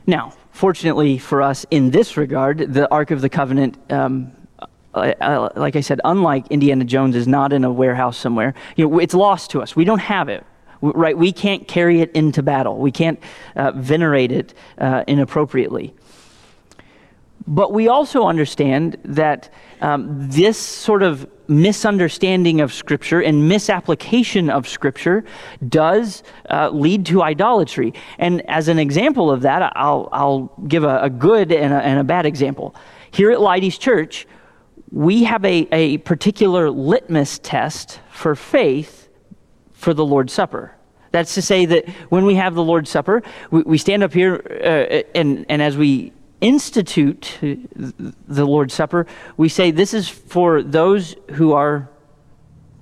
Now, 0.08 0.34
fortunately 0.52 1.20
for 1.20 1.44
us 1.44 1.64
in 1.70 1.92
this 1.92 2.18
regard, 2.18 2.58
the 2.58 2.90
Ark 2.90 3.12
of 3.12 3.22
the 3.22 3.30
Covenant, 3.30 3.78
um, 3.92 4.32
uh, 4.96 5.14
uh, 5.22 5.50
like 5.56 5.76
I 5.76 5.82
said, 5.82 6.02
unlike 6.04 6.48
Indiana 6.48 6.86
Jones, 6.86 7.16
is 7.16 7.28
not 7.28 7.54
in 7.54 7.64
a 7.64 7.72
warehouse 7.72 8.18
somewhere. 8.18 8.56
You 8.78 8.90
know, 8.90 8.98
it's 8.98 9.14
lost 9.14 9.52
to 9.52 9.62
us. 9.62 9.76
We 9.76 9.86
don't 9.86 10.00
have 10.00 10.28
it 10.28 10.44
right? 10.84 11.18
We 11.18 11.32
can't 11.32 11.68
carry 11.68 12.02
it 12.02 12.12
into 12.12 12.44
battle. 12.44 12.78
We 12.78 12.92
can't 12.92 13.20
uh, 13.56 13.72
venerate 13.72 14.32
it 14.32 14.54
uh, 14.78 15.04
inappropriately. 15.08 15.96
But 17.46 17.74
we 17.74 17.88
also 17.88 18.24
understand 18.24 18.98
that 19.04 19.52
um, 19.82 20.30
this 20.30 20.58
sort 20.58 21.04
of 21.04 21.30
misunderstanding 21.50 22.62
of 22.62 22.74
Scripture 22.74 23.22
and 23.22 23.50
misapplication 23.50 24.50
of 24.50 24.68
Scripture 24.68 25.26
does 25.68 26.24
uh, 26.50 26.70
lead 26.70 27.06
to 27.08 27.22
idolatry. 27.22 27.94
And 28.18 28.50
as 28.50 28.70
an 28.70 28.80
example 28.80 29.30
of 29.30 29.42
that, 29.42 29.74
I'll, 29.76 30.08
I'll 30.14 30.54
give 30.68 30.86
a, 30.86 31.00
a 31.02 31.10
good 31.10 31.52
and 31.52 31.74
a, 31.74 31.82
and 31.82 32.00
a, 32.00 32.04
bad 32.04 32.26
example. 32.26 32.76
Here 33.12 33.30
at 33.32 33.42
Leidy's 33.42 33.78
Church, 33.78 34.26
we 34.92 35.24
have 35.26 35.44
a, 35.44 35.68
a 35.74 35.98
particular 36.00 36.70
litmus 36.70 37.40
test 37.40 38.00
for 38.10 38.36
faith 38.36 39.03
for 39.84 39.94
the 39.94 40.06
Lord's 40.06 40.34
Supper. 40.34 40.76
That's 41.12 41.36
to 41.36 41.42
say 41.42 41.66
that 41.66 41.88
when 42.10 42.26
we 42.26 42.36
have 42.36 42.56
the 42.56 42.64
Lord's 42.64 42.90
Supper, 42.90 43.22
we, 43.52 43.62
we 43.64 43.78
stand 43.78 44.02
up 44.02 44.14
here 44.14 44.36
uh, 44.64 45.04
and, 45.14 45.46
and 45.50 45.62
as 45.62 45.78
we 45.78 46.12
institute 46.42 47.38
the 47.42 48.46
Lord's 48.46 48.74
Supper, 48.74 49.06
we 49.38 49.48
say 49.48 49.72
this 49.72 49.94
is 49.94 50.10
for 50.10 50.64
those 50.64 51.16
who 51.34 51.54
are 51.54 51.90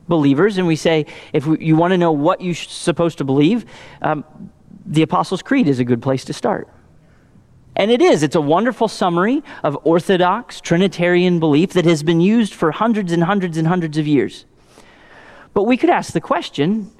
believers. 0.08 0.58
And 0.58 0.68
we 0.68 0.76
say, 0.76 1.06
if 1.34 1.46
we, 1.46 1.64
you 1.64 1.76
want 1.76 1.92
to 1.92 1.98
know 1.98 2.12
what 2.12 2.42
you're 2.42 2.56
supposed 2.56 3.18
to 3.18 3.24
believe, 3.24 3.66
um, 4.02 4.24
the 4.86 5.02
Apostles' 5.02 5.42
Creed 5.42 5.68
is 5.68 5.80
a 5.80 5.84
good 5.84 6.02
place 6.02 6.26
to 6.26 6.34
start. 6.34 6.68
And 7.76 7.90
it 7.90 8.02
is. 8.02 8.22
It's 8.24 8.36
a 8.36 8.42
wonderful 8.42 8.88
summary 8.88 9.44
of 9.64 9.78
Orthodox 9.84 10.60
Trinitarian 10.60 11.40
belief 11.40 11.74
that 11.74 11.86
has 11.86 12.04
been 12.04 12.20
used 12.22 12.54
for 12.54 12.72
hundreds 12.72 13.12
and 13.12 13.24
hundreds 13.24 13.58
and 13.58 13.68
hundreds 13.68 13.98
of 13.98 14.08
years. 14.08 14.46
But 15.54 15.64
we 15.64 15.78
could 15.78 15.90
ask 15.90 16.14
the 16.14 16.22
question 16.22 16.92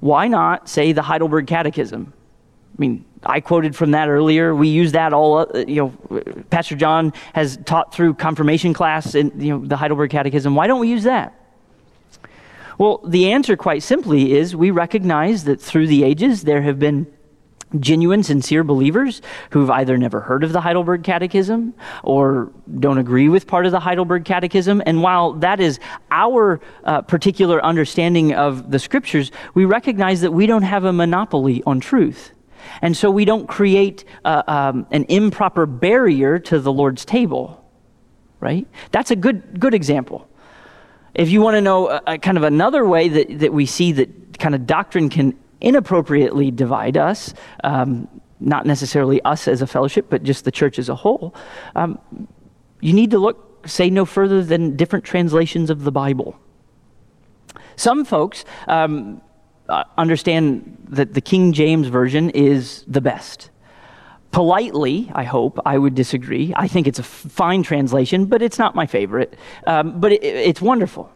why 0.00 0.28
not 0.28 0.68
say 0.68 0.92
the 0.92 1.02
Heidelberg 1.02 1.46
Catechism? 1.46 2.12
I 2.12 2.80
mean, 2.80 3.04
I 3.22 3.40
quoted 3.40 3.74
from 3.74 3.92
that 3.92 4.08
earlier. 4.08 4.54
We 4.54 4.68
use 4.68 4.92
that 4.92 5.12
all, 5.14 5.38
uh, 5.38 5.64
you 5.66 5.76
know, 5.76 6.22
Pastor 6.50 6.76
John 6.76 7.12
has 7.32 7.58
taught 7.64 7.94
through 7.94 8.14
confirmation 8.14 8.74
class 8.74 9.14
in, 9.14 9.32
you 9.40 9.56
know, 9.56 9.66
the 9.66 9.76
Heidelberg 9.76 10.10
Catechism. 10.10 10.54
Why 10.54 10.66
don't 10.66 10.80
we 10.80 10.90
use 10.90 11.04
that? 11.04 11.34
Well, 12.78 13.00
the 13.06 13.32
answer, 13.32 13.56
quite 13.56 13.82
simply, 13.82 14.34
is 14.34 14.54
we 14.54 14.70
recognize 14.70 15.44
that 15.44 15.60
through 15.60 15.86
the 15.86 16.04
ages 16.04 16.42
there 16.42 16.60
have 16.60 16.78
been 16.78 17.06
genuine, 17.80 18.22
sincere 18.22 18.62
believers 18.64 19.22
who've 19.50 19.70
either 19.70 19.98
never 19.98 20.20
heard 20.20 20.44
of 20.44 20.52
the 20.52 20.60
Heidelberg 20.60 21.02
Catechism 21.02 21.74
or 22.02 22.52
don't 22.78 22.98
agree 22.98 23.28
with 23.28 23.46
part 23.46 23.66
of 23.66 23.72
the 23.72 23.80
Heidelberg 23.80 24.24
Catechism. 24.24 24.82
And 24.86 25.02
while 25.02 25.32
that 25.34 25.60
is 25.60 25.80
our 26.10 26.60
uh, 26.84 27.02
particular 27.02 27.64
understanding 27.64 28.34
of 28.34 28.70
the 28.70 28.78
scriptures, 28.78 29.32
we 29.54 29.64
recognize 29.64 30.20
that 30.20 30.32
we 30.32 30.46
don't 30.46 30.62
have 30.62 30.84
a 30.84 30.92
monopoly 30.92 31.62
on 31.66 31.80
truth. 31.80 32.32
And 32.82 32.96
so 32.96 33.10
we 33.10 33.24
don't 33.24 33.46
create 33.46 34.04
uh, 34.24 34.42
um, 34.46 34.86
an 34.90 35.04
improper 35.08 35.66
barrier 35.66 36.38
to 36.40 36.58
the 36.58 36.72
Lord's 36.72 37.04
table, 37.04 37.64
right? 38.40 38.66
That's 38.92 39.10
a 39.10 39.16
good, 39.16 39.60
good 39.60 39.74
example. 39.74 40.28
If 41.14 41.30
you 41.30 41.40
want 41.40 41.54
to 41.54 41.60
know 41.60 41.88
a, 41.88 42.02
a 42.06 42.18
kind 42.18 42.36
of 42.36 42.42
another 42.42 42.86
way 42.86 43.08
that, 43.08 43.38
that 43.38 43.52
we 43.52 43.66
see 43.66 43.92
that 43.92 44.38
kind 44.38 44.54
of 44.54 44.66
doctrine 44.66 45.08
can 45.08 45.36
inappropriately 45.60 46.50
divide 46.50 46.96
us, 46.96 47.34
um, 47.64 48.08
not 48.40 48.66
necessarily 48.66 49.22
us 49.22 49.48
as 49.48 49.62
a 49.62 49.66
fellowship, 49.66 50.06
but 50.10 50.22
just 50.22 50.44
the 50.44 50.50
church 50.50 50.78
as 50.78 50.88
a 50.88 50.94
whole, 50.94 51.34
um, 51.74 51.98
you 52.80 52.92
need 52.92 53.10
to 53.10 53.18
look, 53.18 53.66
say 53.66 53.90
no 53.90 54.04
further 54.04 54.44
than 54.44 54.76
different 54.76 55.04
translations 55.04 55.70
of 55.70 55.84
the 55.84 55.92
Bible. 55.92 56.38
Some 57.76 58.04
folks 58.04 58.44
um, 58.68 59.20
uh, 59.68 59.84
understand 59.98 60.76
that 60.90 61.14
the 61.14 61.20
King 61.20 61.52
James 61.52 61.88
Version 61.88 62.30
is 62.30 62.84
the 62.86 63.00
best. 63.00 63.50
Politely, 64.30 65.10
I 65.14 65.24
hope, 65.24 65.58
I 65.64 65.78
would 65.78 65.94
disagree. 65.94 66.52
I 66.56 66.68
think 66.68 66.86
it's 66.86 66.98
a 66.98 67.02
fine 67.02 67.62
translation, 67.62 68.26
but 68.26 68.42
it's 68.42 68.58
not 68.58 68.74
my 68.74 68.86
favorite. 68.86 69.36
Um, 69.66 69.98
but 69.98 70.12
it, 70.12 70.22
it's 70.22 70.60
wonderful. 70.60 71.10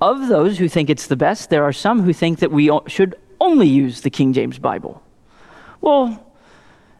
Of 0.00 0.28
those 0.28 0.58
who 0.58 0.68
think 0.68 0.90
it's 0.90 1.06
the 1.06 1.16
best, 1.16 1.50
there 1.50 1.64
are 1.64 1.72
some 1.72 2.02
who 2.02 2.12
think 2.12 2.40
that 2.40 2.50
we 2.50 2.70
should 2.86 3.14
only 3.46 3.68
use 3.68 4.02
the 4.02 4.10
King 4.10 4.32
James 4.32 4.58
Bible. 4.58 5.02
Well, 5.80 6.22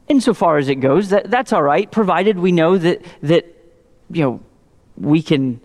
insofar 0.08 0.58
as 0.58 0.68
it 0.68 0.76
goes, 0.76 1.10
that, 1.10 1.30
that's 1.30 1.52
all 1.52 1.62
right, 1.62 1.90
provided 1.90 2.38
we 2.38 2.52
know 2.52 2.78
that, 2.78 3.04
that 3.22 3.44
you 4.10 4.22
know, 4.22 4.40
we 4.96 5.22
can, 5.22 5.60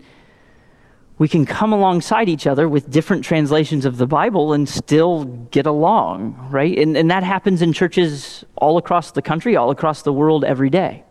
we 1.18 1.28
can 1.28 1.46
come 1.46 1.72
alongside 1.72 2.28
each 2.28 2.46
other 2.46 2.68
with 2.68 2.90
different 2.90 3.24
translations 3.24 3.84
of 3.84 3.96
the 3.96 4.06
Bible 4.06 4.52
and 4.52 4.68
still 4.68 5.24
get 5.50 5.66
along, 5.66 6.48
right? 6.50 6.76
And, 6.76 6.96
and 6.96 7.10
that 7.10 7.22
happens 7.22 7.62
in 7.62 7.72
churches 7.72 8.44
all 8.56 8.76
across 8.76 9.12
the 9.12 9.22
country, 9.22 9.56
all 9.56 9.70
across 9.70 10.02
the 10.02 10.12
world 10.12 10.44
every 10.44 10.70
day. 10.70 11.04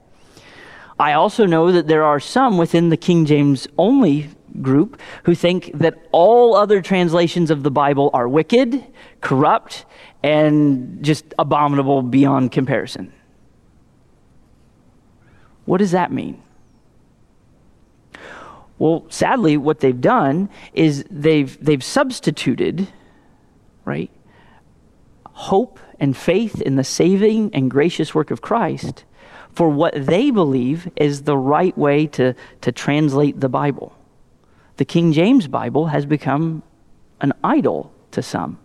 I 0.99 1.13
also 1.13 1.45
know 1.45 1.71
that 1.71 1.87
there 1.87 2.03
are 2.03 2.19
some 2.19 2.57
within 2.57 2.89
the 2.89 2.97
King 2.97 3.25
James 3.25 3.67
only 3.77 4.29
group 4.61 4.99
who 5.23 5.35
think 5.35 5.71
that 5.73 5.97
all 6.11 6.55
other 6.55 6.81
translations 6.81 7.51
of 7.51 7.63
the 7.63 7.71
Bible 7.71 8.09
are 8.13 8.27
wicked, 8.27 8.85
corrupt, 9.21 9.85
and 10.23 11.03
just 11.03 11.33
abominable 11.39 12.01
beyond 12.01 12.51
comparison. 12.51 13.13
What 15.65 15.77
does 15.77 15.91
that 15.91 16.11
mean? 16.11 16.41
Well, 18.77 19.05
sadly, 19.09 19.57
what 19.57 19.79
they've 19.79 20.01
done 20.01 20.49
is 20.73 21.05
they've, 21.09 21.63
they've 21.63 21.83
substituted, 21.83 22.87
right, 23.85 24.09
hope 25.23 25.79
and 25.99 26.17
faith 26.17 26.61
in 26.61 26.75
the 26.75 26.83
saving 26.83 27.53
and 27.53 27.69
gracious 27.69 28.15
work 28.15 28.31
of 28.31 28.41
Christ 28.41 29.05
for 29.53 29.69
what 29.69 29.93
they 29.93 30.31
believe 30.31 30.89
is 30.95 31.23
the 31.23 31.37
right 31.37 31.77
way 31.77 32.07
to, 32.07 32.33
to 32.61 32.71
translate 32.71 33.39
the 33.39 33.49
Bible 33.49 33.95
the 34.81 34.85
King 34.85 35.13
James 35.13 35.47
Bible 35.47 35.85
has 35.85 36.07
become 36.07 36.63
an 37.19 37.33
idol 37.43 37.93
to 38.09 38.23
some. 38.23 38.57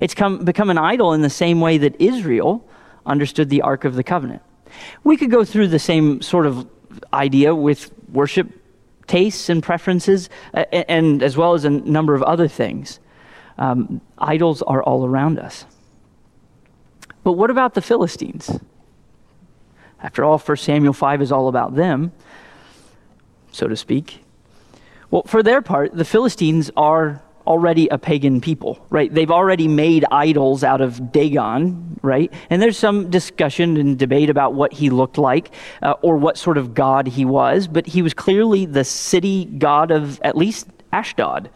It's 0.00 0.12
come, 0.12 0.44
become 0.44 0.70
an 0.70 0.76
idol 0.76 1.12
in 1.12 1.22
the 1.22 1.30
same 1.30 1.60
way 1.60 1.78
that 1.78 1.94
Israel 2.00 2.68
understood 3.06 3.48
the 3.48 3.62
Ark 3.62 3.84
of 3.84 3.94
the 3.94 4.02
Covenant. 4.02 4.42
We 5.04 5.16
could 5.16 5.30
go 5.30 5.44
through 5.44 5.68
the 5.68 5.78
same 5.78 6.20
sort 6.20 6.46
of 6.46 6.68
idea 7.12 7.54
with 7.54 7.92
worship 8.08 8.50
tastes 9.06 9.48
and 9.48 9.62
preferences, 9.62 10.30
uh, 10.52 10.64
and 10.72 11.22
as 11.22 11.36
well 11.36 11.54
as 11.54 11.64
a 11.64 11.70
number 11.70 12.16
of 12.16 12.24
other 12.24 12.48
things. 12.48 12.98
Um, 13.56 14.00
idols 14.18 14.62
are 14.62 14.82
all 14.82 15.06
around 15.06 15.38
us. 15.38 15.64
But 17.22 17.34
what 17.34 17.50
about 17.50 17.74
the 17.74 17.82
Philistines? 17.82 18.58
After 20.02 20.24
all, 20.24 20.38
1 20.38 20.56
Samuel 20.56 20.92
5 20.92 21.22
is 21.22 21.30
all 21.30 21.46
about 21.46 21.76
them, 21.76 22.10
so 23.52 23.68
to 23.68 23.76
speak. 23.76 24.24
Well, 25.10 25.24
for 25.24 25.42
their 25.42 25.60
part, 25.60 25.94
the 25.94 26.04
Philistines 26.04 26.70
are 26.76 27.22
already 27.46 27.88
a 27.88 27.98
pagan 27.98 28.40
people, 28.40 28.84
right? 28.90 29.12
They've 29.12 29.30
already 29.30 29.66
made 29.66 30.04
idols 30.12 30.62
out 30.62 30.80
of 30.80 31.10
Dagon, 31.10 31.98
right? 32.02 32.32
And 32.48 32.62
there's 32.62 32.78
some 32.78 33.10
discussion 33.10 33.76
and 33.76 33.98
debate 33.98 34.30
about 34.30 34.54
what 34.54 34.72
he 34.72 34.88
looked 34.88 35.18
like 35.18 35.52
uh, 35.82 35.94
or 36.02 36.16
what 36.16 36.38
sort 36.38 36.58
of 36.58 36.74
god 36.74 37.08
he 37.08 37.24
was, 37.24 37.66
but 37.66 37.88
he 37.88 38.02
was 38.02 38.14
clearly 38.14 38.66
the 38.66 38.84
city 38.84 39.46
god 39.46 39.90
of 39.90 40.20
at 40.22 40.36
least 40.36 40.68
Ashdod. 40.92 41.50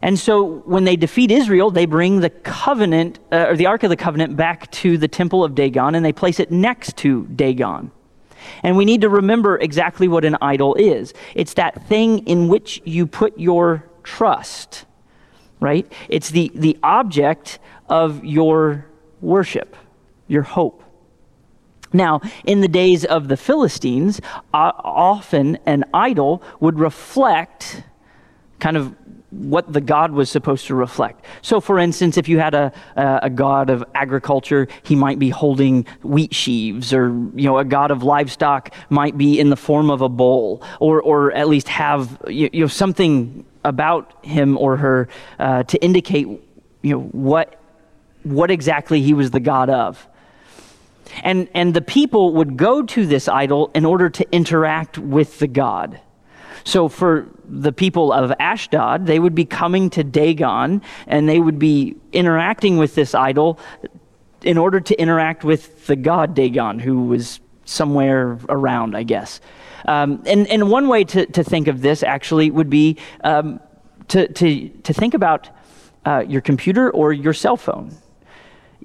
And 0.00 0.18
so 0.18 0.62
when 0.64 0.82
they 0.82 0.96
defeat 0.96 1.30
Israel, 1.30 1.70
they 1.70 1.86
bring 1.86 2.18
the 2.18 2.30
covenant, 2.30 3.20
uh, 3.30 3.46
or 3.48 3.56
the 3.56 3.66
Ark 3.66 3.84
of 3.84 3.90
the 3.90 3.96
Covenant, 3.96 4.36
back 4.36 4.68
to 4.72 4.98
the 4.98 5.06
temple 5.06 5.44
of 5.44 5.54
Dagon 5.54 5.94
and 5.94 6.04
they 6.04 6.12
place 6.12 6.40
it 6.40 6.50
next 6.50 6.96
to 6.98 7.26
Dagon. 7.26 7.92
And 8.62 8.76
we 8.76 8.84
need 8.84 9.00
to 9.02 9.08
remember 9.08 9.58
exactly 9.58 10.08
what 10.08 10.24
an 10.24 10.36
idol 10.40 10.74
is 10.74 11.14
it's 11.34 11.54
that 11.54 11.86
thing 11.88 12.26
in 12.26 12.48
which 12.48 12.80
you 12.84 13.06
put 13.06 13.38
your 13.38 13.84
trust, 14.02 14.84
right? 15.60 15.90
It's 16.08 16.30
the, 16.30 16.50
the 16.54 16.78
object 16.82 17.58
of 17.88 18.24
your 18.24 18.86
worship, 19.20 19.76
your 20.28 20.42
hope. 20.42 20.82
Now, 21.92 22.20
in 22.44 22.60
the 22.60 22.68
days 22.68 23.04
of 23.04 23.28
the 23.28 23.36
Philistines, 23.36 24.20
often 24.52 25.58
an 25.66 25.84
idol 25.92 26.42
would 26.60 26.78
reflect 26.78 27.82
kind 28.58 28.76
of 28.76 28.94
what 29.32 29.72
the 29.72 29.80
god 29.80 30.12
was 30.12 30.30
supposed 30.30 30.66
to 30.66 30.74
reflect. 30.74 31.24
So, 31.40 31.60
for 31.60 31.78
instance, 31.78 32.16
if 32.18 32.28
you 32.28 32.38
had 32.38 32.54
a, 32.54 32.72
a 32.96 33.30
god 33.30 33.70
of 33.70 33.82
agriculture, 33.94 34.68
he 34.82 34.94
might 34.94 35.18
be 35.18 35.30
holding 35.30 35.86
wheat 36.02 36.34
sheaves, 36.34 36.92
or 36.92 37.08
you 37.34 37.44
know, 37.44 37.58
a 37.58 37.64
god 37.64 37.90
of 37.90 38.02
livestock 38.02 38.72
might 38.90 39.16
be 39.16 39.40
in 39.40 39.50
the 39.50 39.56
form 39.56 39.90
of 39.90 40.02
a 40.02 40.08
bull, 40.08 40.62
or 40.80 41.00
or 41.02 41.32
at 41.32 41.48
least 41.48 41.68
have 41.68 42.18
you 42.28 42.50
know 42.52 42.66
something 42.66 43.44
about 43.64 44.24
him 44.24 44.58
or 44.58 44.76
her 44.76 45.08
uh, 45.38 45.62
to 45.64 45.82
indicate 45.82 46.26
you 46.82 46.94
know 46.94 47.00
what 47.00 47.58
what 48.22 48.50
exactly 48.50 49.00
he 49.00 49.14
was 49.14 49.30
the 49.30 49.40
god 49.40 49.70
of. 49.70 50.06
And 51.22 51.48
and 51.54 51.74
the 51.74 51.82
people 51.82 52.34
would 52.34 52.56
go 52.56 52.82
to 52.82 53.06
this 53.06 53.28
idol 53.28 53.70
in 53.74 53.84
order 53.84 54.10
to 54.10 54.26
interact 54.30 54.98
with 54.98 55.38
the 55.38 55.48
god. 55.48 56.00
So 56.64 56.88
for 56.88 57.28
the 57.44 57.72
people 57.72 58.12
of 58.12 58.32
Ashdod, 58.38 59.06
they 59.06 59.18
would 59.18 59.34
be 59.34 59.44
coming 59.44 59.90
to 59.90 60.04
Dagon 60.04 60.82
and 61.06 61.28
they 61.28 61.40
would 61.40 61.58
be 61.58 61.96
interacting 62.12 62.78
with 62.78 62.94
this 62.94 63.14
idol 63.14 63.58
in 64.42 64.58
order 64.58 64.80
to 64.80 65.00
interact 65.00 65.44
with 65.44 65.86
the 65.86 65.96
god 65.96 66.34
Dagon, 66.34 66.78
who 66.78 67.04
was 67.04 67.40
somewhere 67.64 68.38
around, 68.48 68.96
I 68.96 69.02
guess. 69.02 69.40
Um, 69.86 70.22
and, 70.26 70.46
and 70.48 70.70
one 70.70 70.88
way 70.88 71.04
to, 71.04 71.26
to 71.26 71.42
think 71.44 71.68
of 71.68 71.80
this 71.80 72.02
actually 72.02 72.50
would 72.50 72.70
be 72.70 72.96
um, 73.24 73.60
to, 74.08 74.28
to, 74.28 74.68
to 74.68 74.92
think 74.92 75.14
about 75.14 75.48
uh, 76.06 76.24
your 76.26 76.40
computer 76.40 76.90
or 76.90 77.12
your 77.12 77.32
cell 77.32 77.56
phone. 77.56 77.96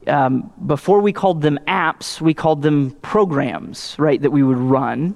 Um, 0.08 0.52
before 0.66 1.02
we 1.02 1.12
called 1.12 1.42
them 1.42 1.60
apps, 1.68 2.22
we 2.22 2.34
called 2.34 2.62
them 2.62 2.92
programs, 3.02 3.96
right, 4.00 4.22
that 4.22 4.32
we 4.32 4.42
would 4.42 4.58
run. 4.58 5.16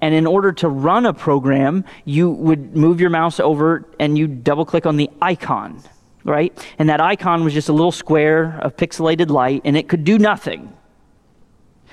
And 0.00 0.14
in 0.14 0.26
order 0.26 0.52
to 0.52 0.68
run 0.68 1.06
a 1.06 1.14
program, 1.14 1.84
you 2.04 2.30
would 2.30 2.76
move 2.76 3.00
your 3.00 3.10
mouse 3.10 3.40
over 3.40 3.84
and 3.98 4.18
you 4.18 4.26
double 4.26 4.64
click 4.64 4.86
on 4.86 4.96
the 4.96 5.10
icon, 5.22 5.82
right? 6.24 6.52
And 6.78 6.88
that 6.88 7.00
icon 7.00 7.44
was 7.44 7.54
just 7.54 7.68
a 7.68 7.72
little 7.72 7.92
square 7.92 8.58
of 8.60 8.76
pixelated 8.76 9.30
light 9.30 9.62
and 9.64 9.76
it 9.76 9.88
could 9.88 10.04
do 10.04 10.18
nothing. 10.18 10.72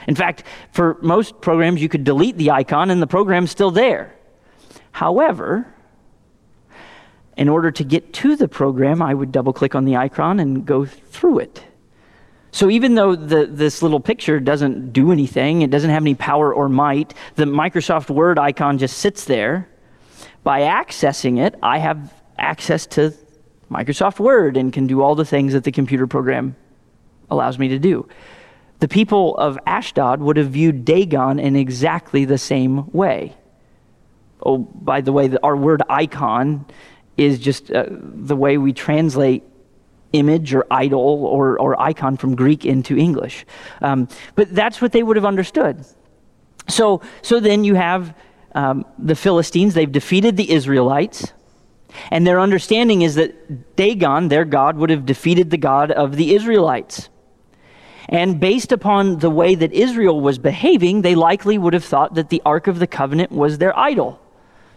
In 0.07 0.15
fact, 0.15 0.43
for 0.71 0.97
most 1.01 1.39
programs, 1.39 1.81
you 1.81 1.87
could 1.87 2.03
delete 2.03 2.37
the 2.37 2.51
icon 2.51 2.89
and 2.89 3.01
the 3.01 3.07
program's 3.07 3.51
still 3.51 3.71
there. 3.71 4.13
However, 4.91 5.73
in 7.37 7.49
order 7.49 7.71
to 7.71 7.83
get 7.83 8.13
to 8.13 8.35
the 8.35 8.47
program, 8.47 9.01
I 9.01 9.13
would 9.13 9.31
double 9.31 9.53
click 9.53 9.75
on 9.75 9.85
the 9.85 9.95
icon 9.95 10.39
and 10.39 10.65
go 10.65 10.85
through 10.85 11.39
it. 11.39 11.63
So 12.53 12.69
even 12.69 12.93
though 12.93 13.15
the, 13.15 13.47
this 13.47 13.81
little 13.81 13.99
picture 13.99 14.39
doesn't 14.39 14.93
do 14.93 15.11
anything, 15.11 15.63
it 15.63 15.71
doesn't 15.71 15.89
have 15.89 16.03
any 16.03 16.13
power 16.13 16.53
or 16.53 16.69
might, 16.69 17.15
the 17.33 17.45
Microsoft 17.45 18.11
Word 18.11 18.37
icon 18.37 18.77
just 18.77 18.99
sits 18.99 19.25
there. 19.25 19.67
By 20.43 20.61
accessing 20.61 21.43
it, 21.43 21.55
I 21.63 21.79
have 21.79 22.13
access 22.37 22.85
to 22.87 23.11
Microsoft 23.71 24.19
Word 24.19 24.55
and 24.55 24.71
can 24.71 24.85
do 24.85 25.01
all 25.01 25.15
the 25.15 25.25
things 25.25 25.53
that 25.53 25.63
the 25.63 25.71
computer 25.71 26.05
program 26.05 26.55
allows 27.31 27.57
me 27.57 27.69
to 27.69 27.79
do. 27.79 28.07
The 28.81 28.87
people 28.87 29.35
of 29.37 29.57
Ashdod 29.65 30.19
would 30.19 30.37
have 30.37 30.51
viewed 30.51 30.85
Dagon 30.85 31.39
in 31.39 31.55
exactly 31.55 32.23
the 32.23 32.37
same 32.37 32.91
way. 32.91 33.35
Oh, 34.45 34.59
by 34.59 35.01
the 35.01 35.11
way, 35.11 35.35
our 35.41 35.55
word 35.55 35.81
icon 35.89 36.67
is 37.17 37.39
just 37.39 37.71
uh, 37.71 37.87
the 37.89 38.35
way 38.35 38.59
we 38.59 38.73
translate 38.73 39.43
image 40.13 40.53
or 40.53 40.65
idol 40.71 41.25
or, 41.25 41.59
or 41.59 41.79
icon 41.81 42.17
from 42.17 42.35
Greek 42.35 42.65
into 42.65 42.95
English. 42.97 43.45
Um, 43.81 44.07
but 44.35 44.53
that's 44.53 44.81
what 44.81 44.91
they 44.91 45.03
would 45.03 45.17
have 45.17 45.25
understood. 45.25 45.85
So, 46.69 47.01
so 47.21 47.39
then 47.39 47.63
you 47.63 47.75
have 47.75 48.15
um, 48.55 48.85
the 48.97 49.15
Philistines, 49.15 49.73
they've 49.73 49.91
defeated 49.91 50.37
the 50.37 50.51
Israelites. 50.51 51.33
And 52.09 52.25
their 52.25 52.39
understanding 52.39 53.01
is 53.01 53.15
that 53.15 53.75
Dagon, 53.75 54.29
their 54.29 54.45
God, 54.45 54.77
would 54.77 54.89
have 54.89 55.05
defeated 55.05 55.49
the 55.49 55.57
God 55.57 55.91
of 55.91 56.15
the 56.15 56.33
Israelites. 56.33 57.09
And 58.09 58.39
based 58.39 58.71
upon 58.71 59.19
the 59.19 59.29
way 59.29 59.55
that 59.55 59.71
Israel 59.73 60.19
was 60.19 60.37
behaving, 60.37 61.01
they 61.01 61.15
likely 61.15 61.57
would 61.57 61.73
have 61.73 61.85
thought 61.85 62.15
that 62.15 62.29
the 62.29 62.41
Ark 62.45 62.67
of 62.67 62.79
the 62.79 62.87
Covenant 62.87 63.31
was 63.31 63.57
their 63.57 63.77
idol. 63.77 64.19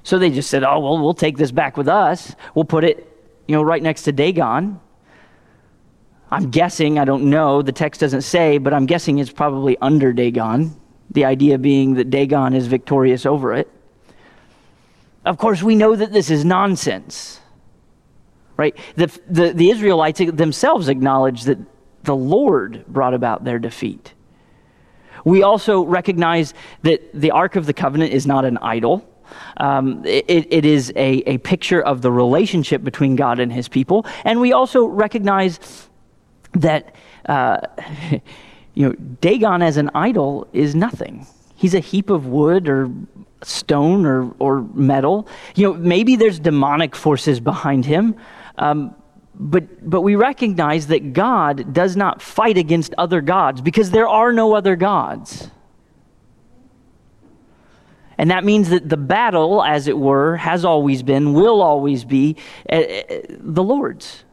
So 0.03 0.19
they 0.19 0.31
just 0.31 0.49
said, 0.49 0.63
oh, 0.63 0.79
well, 0.79 0.99
we'll 0.99 1.15
take 1.15 1.37
this 1.37 1.51
back 1.51 1.77
with 1.77 1.89
us. 1.89 2.37
We'll 2.55 2.65
put 2.65 2.85
it, 2.85 3.09
you 3.49 3.57
know, 3.57 3.63
right 3.63 3.83
next 3.83 4.03
to 4.03 4.13
Dagon. 4.13 4.81
I'm 6.31 6.51
guessing, 6.51 6.99
I 6.99 7.05
don't 7.05 7.31
know, 7.31 7.63
the 7.63 7.73
text 7.73 8.01
doesn't 8.01 8.23
say, 8.23 8.59
but 8.59 8.75
I'm 8.75 8.87
guessing 8.87 9.19
it's 9.19 9.31
probably 9.31 9.77
under 9.81 10.13
Dagon, 10.13 10.75
the 11.11 11.25
idea 11.25 11.57
being 11.57 11.95
that 11.95 12.11
Dagon 12.11 12.53
is 12.53 12.67
victorious 12.67 13.27
over 13.27 13.55
it. 13.55 13.71
Of 15.25 15.39
course, 15.39 15.63
we 15.63 15.77
know 15.77 15.95
that 15.95 16.13
this 16.13 16.31
is 16.31 16.45
nonsense, 16.45 17.41
right? 18.57 18.77
The, 18.97 19.07
the, 19.29 19.53
the 19.53 19.71
Israelites 19.71 20.21
themselves 20.21 20.89
acknowledge 20.89 21.45
that 21.45 21.59
the 22.03 22.17
Lord 22.17 22.85
brought 22.87 23.15
about 23.15 23.45
their 23.45 23.59
defeat. 23.59 24.13
We 25.25 25.43
also 25.43 25.83
recognize 25.83 26.55
that 26.83 27.11
the 27.13 27.33
Ark 27.33 27.57
of 27.57 27.67
the 27.67 27.73
Covenant 27.73 28.13
is 28.13 28.27
not 28.27 28.45
an 28.45 28.59
idol. 28.59 29.09
Um, 29.57 30.05
it, 30.05 30.47
it 30.53 30.65
is 30.65 30.93
a, 30.95 31.23
a 31.27 31.39
picture 31.39 31.83
of 31.83 32.03
the 32.03 32.13
relationship 32.13 32.85
between 32.85 33.17
God 33.17 33.41
and 33.41 33.53
his 33.53 33.69
people. 33.69 34.07
And 34.25 34.41
we 34.41 34.53
also 34.53 34.87
recognize 34.87 35.89
that 36.61 36.95
uh, 37.27 37.59
you 38.75 38.89
know 38.89 38.93
Dagon 39.21 39.63
as 39.63 39.77
an 39.77 39.91
idol 39.95 40.49
is 40.53 40.75
nothing. 40.75 41.27
He's 41.55 41.75
a 41.75 41.81
heap 41.81 42.11
of 42.11 42.27
wood 42.27 42.69
or 42.69 42.91
stone 43.43 44.05
or, 44.05 44.35
or 44.39 44.63
metal. 44.75 45.29
You 45.55 45.69
know, 45.69 45.75
maybe 45.75 46.17
there's 46.17 46.39
demonic 46.39 46.95
forces 46.95 47.41
behind 47.41 47.85
him. 47.85 48.17
Um, 48.59 48.95
but, 49.39 49.89
but 49.89 50.01
we 50.01 50.17
recognize 50.17 50.87
that 50.89 51.13
God 51.13 51.73
does 51.73 51.97
not 51.97 52.23
fight 52.23 52.57
against 52.57 52.95
other 52.97 53.21
gods 53.21 53.61
because 53.61 53.91
there 53.91 54.09
are 54.09 54.33
no 54.33 54.55
other 54.55 54.77
gods. 54.77 55.51
And 58.19 58.31
that 58.31 58.45
means 58.45 58.71
that 58.71 58.89
the 58.89 58.97
battle, 58.97 59.63
as 59.63 59.89
it 59.89 59.99
were, 59.99 60.37
has 60.37 60.65
always 60.65 61.03
been, 61.03 61.35
will 61.35 61.61
always 61.61 62.05
be 62.05 62.37
uh, 62.71 62.83
the 63.29 63.63
Lord's. 63.63 64.25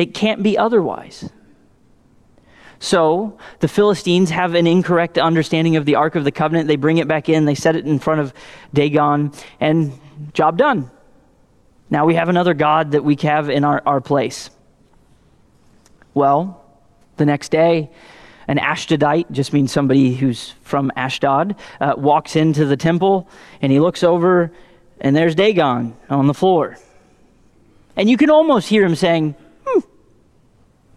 It 0.00 0.14
can't 0.14 0.42
be 0.42 0.56
otherwise. 0.56 1.28
So 2.78 3.38
the 3.58 3.68
Philistines 3.68 4.30
have 4.30 4.54
an 4.54 4.66
incorrect 4.66 5.18
understanding 5.18 5.76
of 5.76 5.84
the 5.84 5.96
Ark 5.96 6.14
of 6.14 6.24
the 6.24 6.32
Covenant. 6.32 6.68
They 6.68 6.76
bring 6.76 6.96
it 6.96 7.06
back 7.06 7.28
in, 7.28 7.44
they 7.44 7.54
set 7.54 7.76
it 7.76 7.84
in 7.84 7.98
front 7.98 8.22
of 8.22 8.32
Dagon, 8.72 9.32
and 9.60 9.92
job 10.32 10.56
done. 10.56 10.90
Now 11.90 12.06
we 12.06 12.14
have 12.14 12.30
another 12.30 12.54
God 12.54 12.92
that 12.92 13.04
we 13.04 13.14
have 13.16 13.50
in 13.50 13.62
our, 13.62 13.82
our 13.84 14.00
place. 14.00 14.48
Well, 16.14 16.64
the 17.18 17.26
next 17.26 17.50
day, 17.50 17.90
an 18.48 18.56
Ashdodite 18.56 19.30
just 19.30 19.52
means 19.52 19.70
somebody 19.70 20.14
who's 20.14 20.54
from 20.62 20.90
Ashdod, 20.96 21.56
uh, 21.78 21.92
walks 21.98 22.36
into 22.36 22.64
the 22.64 22.76
temple 22.76 23.28
and 23.60 23.70
he 23.70 23.80
looks 23.80 24.02
over, 24.02 24.50
and 24.98 25.14
there's 25.14 25.34
Dagon 25.34 25.94
on 26.08 26.26
the 26.26 26.34
floor. 26.34 26.78
And 27.96 28.08
you 28.08 28.16
can 28.16 28.30
almost 28.30 28.66
hear 28.66 28.82
him 28.82 28.94
saying, 28.94 29.34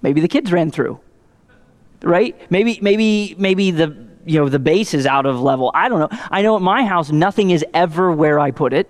maybe 0.04 0.22
the 0.22 0.28
kids 0.28 0.52
ran 0.52 0.70
through. 0.70 1.00
Right? 2.04 2.40
Maybe, 2.52 2.78
maybe, 2.82 3.36
maybe 3.40 3.72
the 3.72 4.04
you 4.26 4.40
know 4.40 4.50
the 4.50 4.60
base 4.60 4.94
is 4.94 5.06
out 5.06 5.26
of 5.26 5.42
level. 5.42 5.72
I 5.74 5.90
don't 5.90 6.00
know. 6.00 6.18
I 6.32 6.42
know 6.42 6.56
at 6.56 6.62
my 6.62 6.86
house 6.86 7.12
nothing 7.12 7.50
is 7.50 7.66
ever 7.74 8.12
where 8.12 8.40
I 8.40 8.52
put 8.52 8.74
it. 8.74 8.90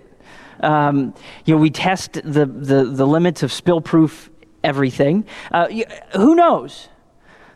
Um, 0.60 1.14
you 1.44 1.54
know, 1.54 1.60
we 1.60 1.70
test 1.70 2.14
the, 2.14 2.46
the, 2.46 2.84
the 2.84 3.06
limits 3.06 3.42
of 3.42 3.52
spill 3.52 3.80
proof 3.80 4.30
everything. 4.62 5.26
Uh, 5.50 5.68
who 6.12 6.34
knows? 6.34 6.88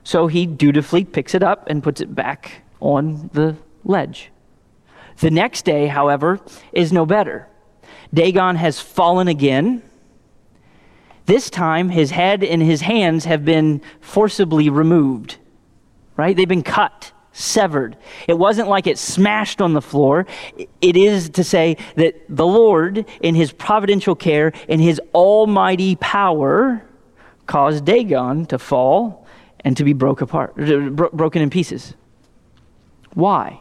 So 0.05 0.27
he 0.27 0.47
dutifully 0.47 1.05
picks 1.05 1.35
it 1.35 1.43
up 1.43 1.69
and 1.69 1.83
puts 1.83 2.01
it 2.01 2.15
back 2.15 2.63
on 2.81 3.31
the 3.33 3.57
ledge. 3.85 4.31
The 5.21 5.31
next 5.31 5.65
day, 5.65 5.87
however, 5.87 6.41
is 6.73 6.93
no 6.93 7.07
better. 7.07 7.49
Dagon 8.13 8.57
has 8.57 8.81
fallen 8.81 9.29
again. 9.29 9.83
This 11.29 11.51
time, 11.51 11.91
his 11.91 12.11
head 12.11 12.43
and 12.43 12.63
his 12.63 12.81
hands 12.81 13.27
have 13.27 13.45
been 13.45 13.83
forcibly 14.01 14.71
removed, 14.71 15.37
right? 16.17 16.35
They've 16.35 16.49
been 16.49 16.63
cut, 16.63 17.13
severed. 17.33 17.99
It 18.27 18.39
wasn't 18.39 18.69
like 18.69 18.87
it 18.87 18.97
smashed 18.97 19.61
on 19.61 19.75
the 19.75 19.83
floor. 19.83 20.27
It 20.81 20.97
is 20.97 21.29
to 21.29 21.45
say 21.45 21.77
that 21.97 22.15
the 22.31 22.47
Lord, 22.47 23.05
in 23.21 23.35
his 23.35 23.53
providential 23.53 24.15
care, 24.15 24.55
in 24.69 24.81
his 24.81 25.03
almighty 25.15 25.97
power, 25.97 26.83
caused 27.45 27.85
Dagon 27.85 28.47
to 28.47 28.59
fall 28.59 29.27
and 29.61 29.77
to 29.77 29.85
be 29.85 29.93
broke 29.93 30.23
apart, 30.23 30.57
broken 30.57 31.43
in 31.43 31.51
pieces. 31.51 31.93
Why? 33.13 33.61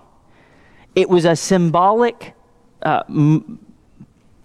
It 0.95 1.09
was 1.09 1.25
a 1.25 1.35
symbolic. 1.35 2.33
Uh, 2.81 3.03
m- 3.09 3.59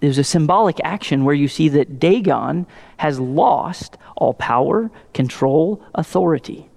was 0.07 0.19
a 0.19 0.25
symbolic 0.25 0.81
action 0.83 1.25
where 1.25 1.35
you 1.35 1.49
see 1.49 1.69
that 1.71 1.99
Dagon 1.99 2.67
has 2.99 3.21
lost 3.21 3.97
all 4.17 4.35
power, 4.35 4.91
control, 5.15 5.83
authority. 5.95 6.69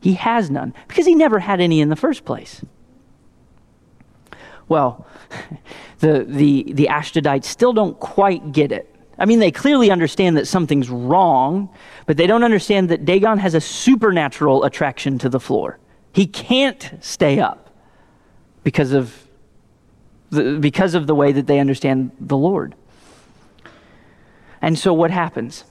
He 0.00 0.14
has 0.14 0.50
none 0.50 0.72
because 0.88 1.06
he 1.06 1.14
never 1.14 1.38
had 1.38 1.60
any 1.60 1.80
in 1.80 1.88
the 1.88 1.96
first 1.96 2.24
place. 2.24 2.64
Well, 4.68 5.06
the, 5.98 6.24
the, 6.26 6.72
the 6.72 6.88
Ashdodites 6.90 7.44
still 7.44 7.72
don't 7.72 7.98
quite 8.00 8.52
get 8.52 8.72
it. 8.72 8.92
I 9.18 9.24
mean, 9.24 9.38
they 9.38 9.50
clearly 9.50 9.90
understand 9.90 10.36
that 10.36 10.46
something's 10.46 10.90
wrong, 10.90 11.70
but 12.04 12.16
they 12.16 12.26
don't 12.26 12.44
understand 12.44 12.90
that 12.90 13.04
Dagon 13.04 13.38
has 13.38 13.54
a 13.54 13.60
supernatural 13.60 14.64
attraction 14.64 15.18
to 15.18 15.28
the 15.28 15.40
floor. 15.40 15.78
He 16.12 16.26
can't 16.26 16.92
stay 17.00 17.40
up 17.40 17.70
because 18.62 18.92
of 18.92 19.25
the, 20.30 20.58
because 20.58 20.94
of 20.94 21.06
the 21.06 21.14
way 21.14 21.32
that 21.32 21.46
they 21.46 21.58
understand 21.58 22.10
the 22.20 22.36
Lord. 22.36 22.74
And 24.62 24.78
so 24.78 24.92
what 24.92 25.10
happens? 25.10 25.64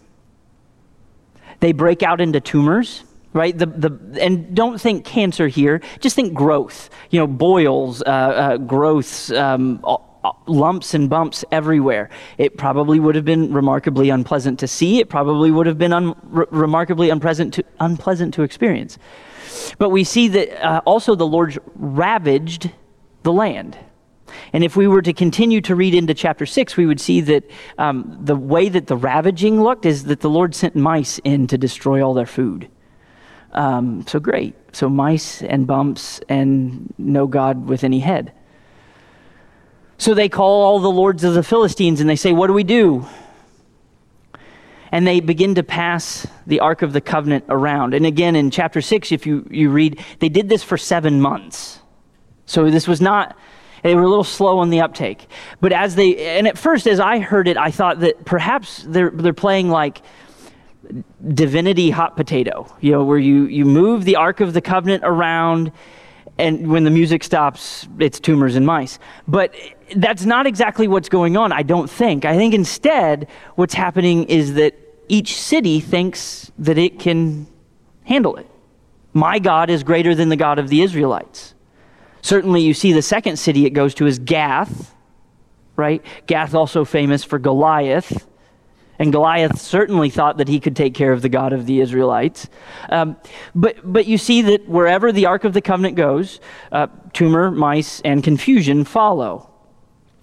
They 1.60 1.72
break 1.72 2.04
out 2.04 2.22
into 2.22 2.39
tumors, 2.39 3.04
right? 3.34 3.58
The, 3.58 3.65
the, 3.65 4.22
and 4.22 4.56
don't 4.56 4.80
think 4.80 5.06
cancer 5.06 5.48
here, 5.48 5.82
just 6.00 6.15
think 6.15 6.34
growth. 6.34 6.89
You 7.10 7.20
know, 7.20 7.28
boils, 7.28 8.02
uh, 8.02 8.06
uh, 8.06 8.58
growths, 8.58 9.32
um, 9.32 9.84
lumps 10.48 10.94
and 10.94 11.10
bumps 11.10 11.46
everywhere. 11.52 12.10
It 12.38 12.58
probably 12.58 13.00
would 13.00 13.15
have 13.15 13.26
been 13.26 13.54
remarkably 13.54 14.10
unpleasant 14.10 14.60
to 14.60 14.68
see. 14.68 15.00
It 15.00 15.10
probably 15.10 15.52
would 15.52 15.68
have 15.68 15.78
been 15.78 15.94
un- 15.94 16.15
re- 16.24 16.46
remarkably 16.50 17.10
unpleasant 17.10 17.54
to, 17.56 17.63
unpleasant 17.80 18.34
to 18.36 18.44
experience. 18.44 18.98
But 19.78 19.89
we 19.89 20.04
see 20.04 20.28
that 20.30 20.65
uh, 20.65 20.82
also 20.86 21.15
the 21.15 21.28
Lord 21.28 21.58
ravaged 21.76 22.72
the 23.24 23.34
land. 23.34 23.78
And 24.54 24.64
if 24.64 24.76
we 24.76 24.88
were 24.88 25.02
to 25.02 25.14
continue 25.14 25.62
to 25.62 25.76
read 25.76 25.94
into 25.94 26.14
chapter 26.14 26.46
6, 26.46 26.78
we 26.78 26.86
would 26.86 27.00
see 27.00 27.22
that 27.22 27.50
um, 27.78 28.18
the 28.22 28.36
way 28.36 28.70
that 28.70 28.88
the 28.88 28.96
ravaging 28.96 29.62
looked 29.62 29.86
is 29.86 30.06
that 30.06 30.22
the 30.22 30.30
Lord 30.30 30.56
sent 30.56 30.76
mice 30.76 31.20
in 31.20 31.48
to 31.48 31.58
destroy 31.58 32.06
all 32.06 32.14
their 32.14 32.26
food. 32.26 32.70
Um, 33.52 34.06
so 34.08 34.20
great. 34.20 34.56
So 34.74 34.90
mice 34.90 35.42
and 35.42 35.66
bumps 35.66 36.20
and 36.28 36.94
no 36.98 37.28
God 37.28 37.68
with 37.68 37.84
any 37.84 38.00
head. 38.00 38.34
So 39.98 40.14
they 40.14 40.28
call 40.28 40.64
all 40.64 40.80
the 40.80 40.92
lords 40.92 41.24
of 41.24 41.34
the 41.34 41.44
Philistines 41.44 42.02
and 42.02 42.10
they 42.10 42.18
say, 42.18 42.34
What 42.34 42.48
do 42.48 42.54
we 42.54 42.64
do? 42.64 43.08
And 44.92 45.08
they 45.08 45.20
begin 45.20 45.56
to 45.56 45.64
pass 45.64 46.28
the 46.46 46.60
Ark 46.60 46.82
of 46.82 46.94
the 46.94 47.02
Covenant 47.02 47.46
around. 47.50 47.94
And 47.94 48.06
again, 48.06 48.36
in 48.36 48.52
chapter 48.52 48.82
6, 48.82 49.12
if 49.12 49.26
you, 49.26 49.48
you 49.50 49.70
read, 49.70 50.04
they 50.20 50.30
did 50.30 50.48
this 50.48 50.64
for 50.64 50.78
seven 50.78 51.22
months. 51.22 51.80
So 52.46 52.70
this 52.70 52.88
was 52.88 53.02
not, 53.02 53.38
they 53.86 53.93
were 53.93 54.02
a 54.02 54.10
little 54.10 54.24
slow 54.24 54.58
on 54.58 54.71
the 54.71 54.82
uptake. 54.82 55.28
But 55.62 55.71
as 55.71 55.93
they, 55.93 56.38
and 56.39 56.48
at 56.48 56.58
first, 56.58 56.88
as 56.88 57.00
I 57.00 57.19
heard 57.19 57.48
it, 57.48 57.56
I 57.56 57.69
thought 57.69 58.00
that 58.00 58.26
perhaps 58.26 58.82
they're, 58.82 59.12
they're 59.12 59.32
playing 59.32 59.69
like 59.69 60.02
divinity 61.24 61.91
hot 61.91 62.17
potato, 62.17 62.65
you 62.82 62.91
know, 62.91 63.04
where 63.04 63.19
you, 63.19 63.45
you 63.45 63.63
move 63.63 64.04
the 64.04 64.15
Ark 64.15 64.39
of 64.39 64.54
the 64.54 64.62
Covenant 64.62 65.04
around 65.06 65.71
and 66.39 66.71
when 66.71 66.84
the 66.84 66.89
music 66.89 67.24
stops, 67.24 67.88
it's 68.00 68.19
tumors 68.19 68.56
and 68.56 68.65
mice. 68.65 68.98
But 69.28 69.54
that's 69.95 70.26
not 70.26 70.48
exactly 70.48 70.88
what's 70.88 71.08
going 71.08 71.38
on, 71.38 71.52
I 71.52 71.62
don't 71.62 71.88
think. 71.88 72.26
I 72.26 72.36
think 72.36 72.56
instead, 72.56 73.28
what's 73.54 73.76
happening 73.76 74.24
is 74.24 74.56
that 74.56 74.74
each 75.10 75.39
city 75.39 75.80
thinks 75.80 76.52
that 76.58 76.80
it 76.80 76.98
can 76.98 77.45
handle 78.04 78.36
it. 78.38 78.50
My 79.13 79.38
God 79.38 79.69
is 79.69 79.84
greater 79.84 80.15
than 80.15 80.30
the 80.30 80.36
God 80.36 80.58
of 80.58 80.69
the 80.69 80.82
Israelites. 80.82 81.55
Certainly, 82.26 82.62
you 82.62 82.74
see 82.74 82.92
the 82.92 83.04
second 83.04 83.38
city 83.38 83.68
it 83.68 83.70
goes 83.70 83.94
to 83.94 84.08
is 84.08 84.18
Gath, 84.18 84.96
right? 85.76 86.04
Gath, 86.26 86.56
also 86.56 86.84
famous 86.84 87.24
for 87.24 87.38
Goliath. 87.38 88.28
And 88.98 89.12
Goliath 89.12 89.62
certainly 89.62 90.10
thought 90.10 90.38
that 90.38 90.48
he 90.48 90.60
could 90.60 90.76
take 90.76 90.96
care 90.96 91.14
of 91.14 91.22
the 91.22 91.30
God 91.30 91.54
of 91.54 91.68
the 91.68 91.82
Israelites. 91.82 92.50
Um, 92.90 93.16
but, 93.54 93.78
but 93.84 94.08
you 94.08 94.18
see 94.18 94.42
that 94.42 94.68
wherever 94.68 95.12
the 95.12 95.28
Ark 95.28 95.44
of 95.44 95.54
the 95.54 95.62
Covenant 95.62 95.98
goes, 95.98 96.40
uh, 96.72 96.88
tumor, 97.14 97.52
mice, 97.52 98.02
and 98.02 98.24
confusion 98.24 98.86
follow. 98.86 99.48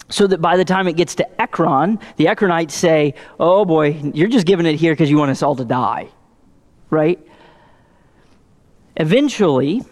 So 0.09 0.27
that 0.27 0.41
by 0.41 0.57
the 0.57 0.65
time 0.65 0.89
it 0.89 0.97
gets 0.97 1.15
to 1.15 1.41
Ekron, 1.41 2.01
the 2.17 2.25
Ekronites 2.25 2.73
say, 2.73 3.15
Oh 3.39 3.65
boy, 3.65 3.91
you're 4.13 4.27
just 4.27 4.45
giving 4.49 4.67
it 4.67 4.75
here 4.75 4.93
because 4.93 5.09
you 5.09 5.19
want 5.19 5.31
us 5.31 5.41
all 5.41 5.55
to 5.55 5.65
die. 5.65 6.09
Right? 6.91 7.25
Eventually, 8.97 9.83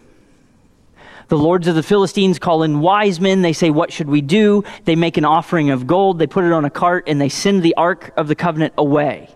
the 1.30 1.38
lords 1.38 1.68
of 1.68 1.76
the 1.76 1.82
Philistines 1.82 2.38
call 2.38 2.62
in 2.64 2.80
wise 2.80 3.20
men. 3.20 3.40
They 3.40 3.54
say, 3.54 3.70
What 3.70 3.92
should 3.92 4.08
we 4.08 4.20
do? 4.20 4.64
They 4.84 4.96
make 4.96 5.16
an 5.16 5.24
offering 5.24 5.70
of 5.70 5.86
gold. 5.86 6.18
They 6.18 6.26
put 6.26 6.44
it 6.44 6.52
on 6.52 6.64
a 6.66 6.70
cart 6.70 7.04
and 7.06 7.20
they 7.20 7.30
send 7.30 7.62
the 7.62 7.74
Ark 7.76 8.12
of 8.16 8.28
the 8.28 8.34
Covenant 8.34 8.74
away. 8.76 9.30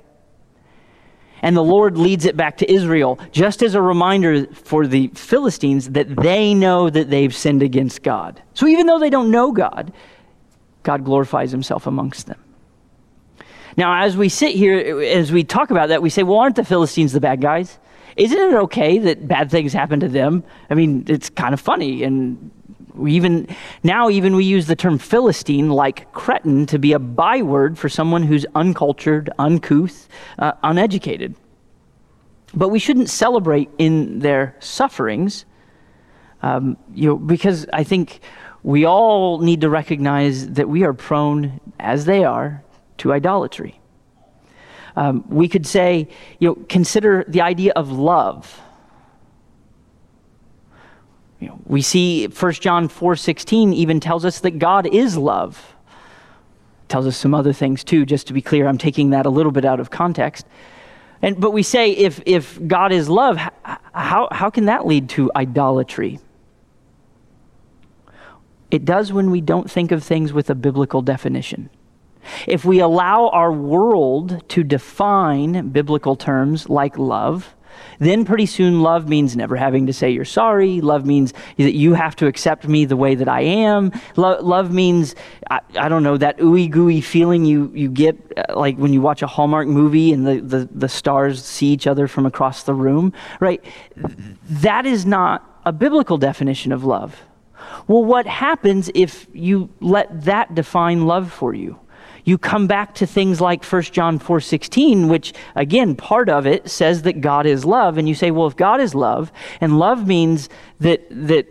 And 1.41 1.57
the 1.57 1.63
Lord 1.63 1.97
leads 1.97 2.25
it 2.25 2.37
back 2.37 2.57
to 2.59 2.73
Israel, 2.73 3.19
just 3.31 3.63
as 3.63 3.75
a 3.75 3.81
reminder 3.81 4.47
for 4.47 4.87
the 4.87 5.09
Philistines 5.09 5.91
that 5.91 6.17
they 6.17 6.53
know 6.55 6.91
that 6.91 7.11
they've 7.11 7.35
sinned 7.35 7.63
against 7.63 8.03
God. 8.03 8.43
So 8.55 8.67
even 8.67 8.87
though 8.87 8.99
they 8.99 9.11
don't 9.11 9.31
know 9.31 9.53
God, 9.53 9.93
God 10.83 11.05
glorifies 11.05 11.51
himself 11.51 11.87
amongst 11.87 12.27
them. 12.27 12.43
Now, 13.77 14.03
as 14.03 14.17
we 14.17 14.29
sit 14.29 14.55
here, 14.55 15.03
as 15.03 15.33
we 15.33 15.45
talk 15.45 15.71
about 15.71 15.91
that, 15.91 16.03
we 16.03 16.11
say, 16.11 16.23
well, 16.23 16.39
aren't 16.39 16.57
the 16.57 16.65
Philistines 16.65 17.13
the 17.13 17.21
bad 17.21 17.41
guys? 17.41 17.79
Isn't 18.17 18.39
it 18.39 18.55
okay 18.55 18.99
that 18.99 19.27
bad 19.27 19.51
things 19.51 19.73
happen 19.73 20.01
to 20.01 20.09
them? 20.09 20.45
I 20.71 20.75
mean, 20.75 21.05
it's 21.09 21.31
kind 21.31 21.55
of 21.55 21.61
funny. 21.61 22.03
And 22.03 22.51
we 22.95 23.13
even 23.13 23.49
now, 23.83 24.09
even 24.09 24.37
we 24.37 24.45
use 24.45 24.67
the 24.67 24.77
term 24.77 24.99
Philistine 24.99 25.71
like 25.71 26.13
cretin 26.13 26.67
to 26.67 26.79
be 26.79 26.93
a 26.93 26.99
byword 26.99 27.79
for 27.79 27.89
someone 27.89 28.23
who's 28.23 28.47
uncultured, 28.55 29.31
uncouth, 29.39 30.09
uh, 30.39 30.53
uneducated. 30.63 31.35
But 32.55 32.69
we 32.69 32.79
shouldn't 32.79 33.11
celebrate 33.11 33.69
in 33.79 34.21
their 34.21 34.55
sufferings, 34.61 35.45
um, 36.43 36.77
you 36.95 37.09
know, 37.09 37.17
because 37.17 37.67
I 37.73 37.83
think 37.83 38.21
we 38.63 38.87
all 38.87 39.41
need 39.41 39.61
to 39.63 39.69
recognize 39.69 40.51
that 40.51 40.69
we 40.69 40.85
are 40.85 40.95
prone, 40.95 41.61
as 41.81 42.05
they 42.05 42.25
are, 42.25 42.63
to 42.99 43.13
idolatry. 43.13 43.81
Um, 44.97 45.25
we 45.29 45.49
could 45.49 45.67
say, 45.67 46.09
you 46.39 46.49
know, 46.49 46.55
consider 46.69 47.25
the 47.27 47.41
idea 47.41 47.73
of 47.75 47.91
love. 47.91 48.61
You 51.41 51.49
know, 51.49 51.61
we 51.67 51.83
see 51.83 52.27
1 52.27 52.53
John 52.55 52.89
4:16 52.89 53.75
even 53.75 54.01
tells 54.01 54.25
us 54.25 54.41
that 54.41 54.59
God 54.59 54.87
is 54.87 55.17
love. 55.17 55.75
Tells 56.89 57.07
us 57.07 57.17
some 57.17 57.35
other 57.35 57.53
things 57.53 57.83
too, 57.83 58.07
just 58.07 58.27
to 58.29 58.33
be 58.33 58.41
clear. 58.41 58.67
I'm 58.69 58.79
taking 58.79 59.11
that 59.11 59.27
a 59.27 59.31
little 59.31 59.53
bit 59.53 59.65
out 59.65 59.81
of 59.81 59.91
context. 59.91 60.47
And, 61.23 61.41
but 61.41 61.53
we 61.53 61.63
say 61.63 61.91
if, 61.91 62.21
if 62.27 62.59
God 62.67 62.93
is 62.93 63.09
love, 63.09 63.39
how, 63.95 64.29
how 64.31 64.51
can 64.51 64.67
that 64.67 64.87
lead 64.87 65.09
to 65.11 65.31
idolatry? 65.35 66.21
It 68.71 68.85
does 68.85 69.13
when 69.13 69.31
we 69.31 69.41
don't 69.41 69.71
think 69.71 69.93
of 69.93 70.05
things 70.05 70.33
with 70.33 70.51
a 70.51 70.55
biblical 70.55 71.01
definition. 71.01 71.71
If 72.47 72.65
we 72.65 72.81
allow 72.81 73.29
our 73.29 73.53
world 73.53 74.49
to 74.51 74.63
define 74.63 75.69
biblical 75.71 76.17
terms 76.17 76.69
like 76.69 76.99
love, 76.99 77.55
then 77.99 78.25
pretty 78.25 78.47
soon 78.47 78.83
love 78.83 79.09
means 79.09 79.37
never 79.37 79.57
having 79.57 79.87
to 79.87 79.93
say 79.93 80.11
you're 80.11 80.25
sorry. 80.25 80.81
Love 80.81 81.07
means 81.07 81.33
that 81.57 81.75
you 81.75 81.95
have 81.95 82.17
to 82.17 82.27
accept 82.27 82.67
me 82.67 82.85
the 82.85 82.97
way 82.97 83.15
that 83.15 83.29
I 83.29 83.41
am. 83.41 83.93
Lo- 84.17 84.41
love 84.41 84.73
means, 84.73 85.15
I, 85.51 85.61
I, 85.79 85.89
don't 85.89 86.03
know, 86.03 86.17
that 86.17 86.39
ooey 86.39 86.71
gooey 86.71 87.01
feeling 87.01 87.45
you, 87.45 87.71
you 87.75 87.91
get 87.91 88.17
uh, 88.37 88.59
like 88.59 88.77
when 88.77 88.93
you 88.93 89.01
watch 89.01 89.23
a 89.23 89.27
Hallmark 89.27 89.69
movie 89.69 90.13
and 90.13 90.27
the, 90.27 90.41
the, 90.41 90.69
the 90.73 90.89
stars 90.89 91.45
see 91.45 91.69
each 91.69 91.87
other 91.87 92.09
from 92.09 92.27
across 92.27 92.65
the 92.65 92.75
room, 92.75 93.13
right? 93.41 93.65
That 94.51 94.87
is 94.87 95.07
not 95.07 95.61
a 95.65 95.73
biblical 95.73 96.19
definition 96.19 96.73
of 96.73 96.85
love. 96.85 97.23
Well, 97.87 98.05
what 98.05 98.27
happens 98.27 98.91
if 98.95 99.27
you 99.33 99.71
let 99.81 100.25
that 100.25 100.55
define 100.55 101.07
love 101.07 101.33
for 101.33 101.55
you? 101.55 101.79
You 102.25 102.39
come 102.39 102.67
back 102.67 102.95
to 102.97 103.07
things 103.07 103.41
like 103.41 103.65
1 103.65 103.83
John 103.93 104.19
4:16 104.19 105.09
which 105.09 105.33
again 105.55 105.95
part 105.95 106.29
of 106.29 106.47
it 106.47 106.71
says 106.71 107.03
that 107.03 107.21
God 107.21 107.47
is 107.47 107.65
love 107.65 107.99
and 107.99 108.09
you 108.09 108.15
say 108.15 108.31
well 108.31 108.47
if 108.47 108.57
God 108.57 108.81
is 108.81 108.95
love 108.95 109.31
and 109.61 109.79
love 109.79 110.07
means 110.07 110.49
that 110.81 111.07
that 111.11 111.47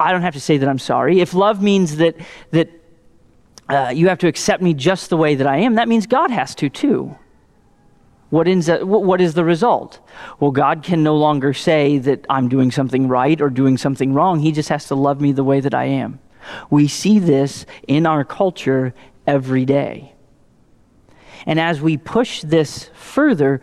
I 0.00 0.12
don't 0.12 0.22
have 0.22 0.34
to 0.34 0.40
say 0.40 0.56
that 0.56 0.68
I'm 0.68 0.78
sorry. 0.78 1.20
If 1.20 1.34
love 1.34 1.62
means 1.62 1.96
that, 1.96 2.16
that 2.52 2.70
uh, 3.68 3.92
you 3.94 4.08
have 4.08 4.18
to 4.20 4.28
accept 4.28 4.62
me 4.62 4.72
just 4.72 5.10
the 5.10 5.16
way 5.16 5.34
that 5.34 5.46
I 5.46 5.58
am, 5.58 5.74
that 5.74 5.88
means 5.88 6.06
God 6.06 6.30
has 6.30 6.54
to 6.56 6.70
too. 6.70 7.14
What, 8.30 8.48
ends 8.48 8.68
up, 8.68 8.82
what 8.82 9.20
is 9.20 9.34
the 9.34 9.44
result? 9.44 9.98
Well, 10.38 10.52
God 10.52 10.82
can 10.82 11.02
no 11.02 11.16
longer 11.16 11.52
say 11.52 11.98
that 11.98 12.24
I'm 12.30 12.48
doing 12.48 12.70
something 12.70 13.08
right 13.08 13.40
or 13.40 13.50
doing 13.50 13.76
something 13.76 14.14
wrong. 14.14 14.40
He 14.40 14.52
just 14.52 14.68
has 14.70 14.86
to 14.86 14.94
love 14.94 15.20
me 15.20 15.32
the 15.32 15.44
way 15.44 15.60
that 15.60 15.74
I 15.74 15.84
am. 15.84 16.20
We 16.70 16.88
see 16.88 17.18
this 17.18 17.66
in 17.86 18.06
our 18.06 18.24
culture 18.24 18.94
every 19.26 19.64
day. 19.64 20.12
And 21.46 21.58
as 21.58 21.80
we 21.80 21.96
push 21.96 22.42
this 22.42 22.90
further, 22.94 23.60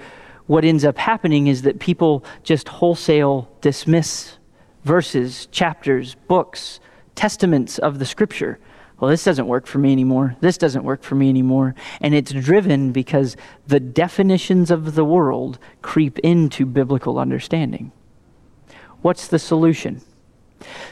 what 0.47 0.65
ends 0.65 0.85
up 0.85 0.97
happening 0.97 1.47
is 1.47 1.63
that 1.63 1.79
people 1.79 2.23
just 2.43 2.67
wholesale 2.67 3.49
dismiss 3.61 4.37
verses, 4.83 5.47
chapters, 5.47 6.15
books, 6.27 6.79
testaments 7.15 7.77
of 7.77 7.99
the 7.99 8.05
scripture. 8.05 8.59
Well, 8.99 9.11
this 9.11 9.23
doesn't 9.23 9.47
work 9.47 9.67
for 9.67 9.77
me 9.77 9.91
anymore. 9.91 10.35
This 10.39 10.57
doesn't 10.57 10.83
work 10.83 11.03
for 11.03 11.15
me 11.15 11.29
anymore. 11.29 11.75
And 12.01 12.15
it's 12.15 12.31
driven 12.31 12.91
because 12.91 13.35
the 13.67 13.79
definitions 13.79 14.71
of 14.71 14.95
the 14.95 15.05
world 15.05 15.59
creep 15.81 16.17
into 16.19 16.65
biblical 16.65 17.19
understanding. 17.19 17.91
What's 19.01 19.27
the 19.27 19.39
solution? 19.39 20.01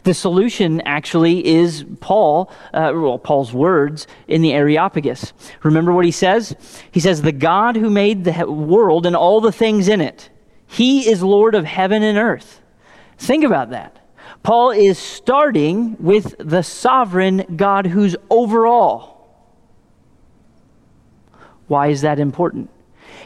The 0.04 0.14
solution 0.14 0.82
actually 0.82 1.46
is 1.46 1.86
Paul, 2.00 2.52
uh, 2.74 2.92
well, 2.96 3.20
Paul's 3.20 3.54
words 3.54 4.08
in 4.28 4.42
the 4.42 4.54
Areopagus. 4.54 5.34
Remember 5.64 5.94
what 5.94 6.06
he 6.06 6.12
says? 6.12 6.56
He 6.92 7.00
says, 7.00 7.22
The 7.22 7.32
God 7.32 7.76
who 7.76 7.90
made 7.90 8.24
the 8.24 8.50
world 8.50 9.06
and 9.06 9.16
all 9.16 9.42
the 9.42 9.52
things 9.52 9.88
in 9.88 10.02
it, 10.02 10.30
he 10.68 11.10
is 11.10 11.22
Lord 11.24 11.56
of 11.56 11.66
heaven 11.66 12.04
and 12.04 12.18
earth. 12.18 12.62
Think 13.18 13.44
about 13.44 13.70
that. 13.72 14.02
Paul 14.44 14.72
is 14.72 15.00
starting 15.00 15.98
with 16.00 16.36
the 16.38 16.62
sovereign 16.62 17.56
God 17.56 17.88
who's 17.88 18.16
over 18.30 18.68
all. 18.68 19.16
Why 21.68 21.88
is 21.88 22.02
that 22.02 22.20
important? 22.20 22.70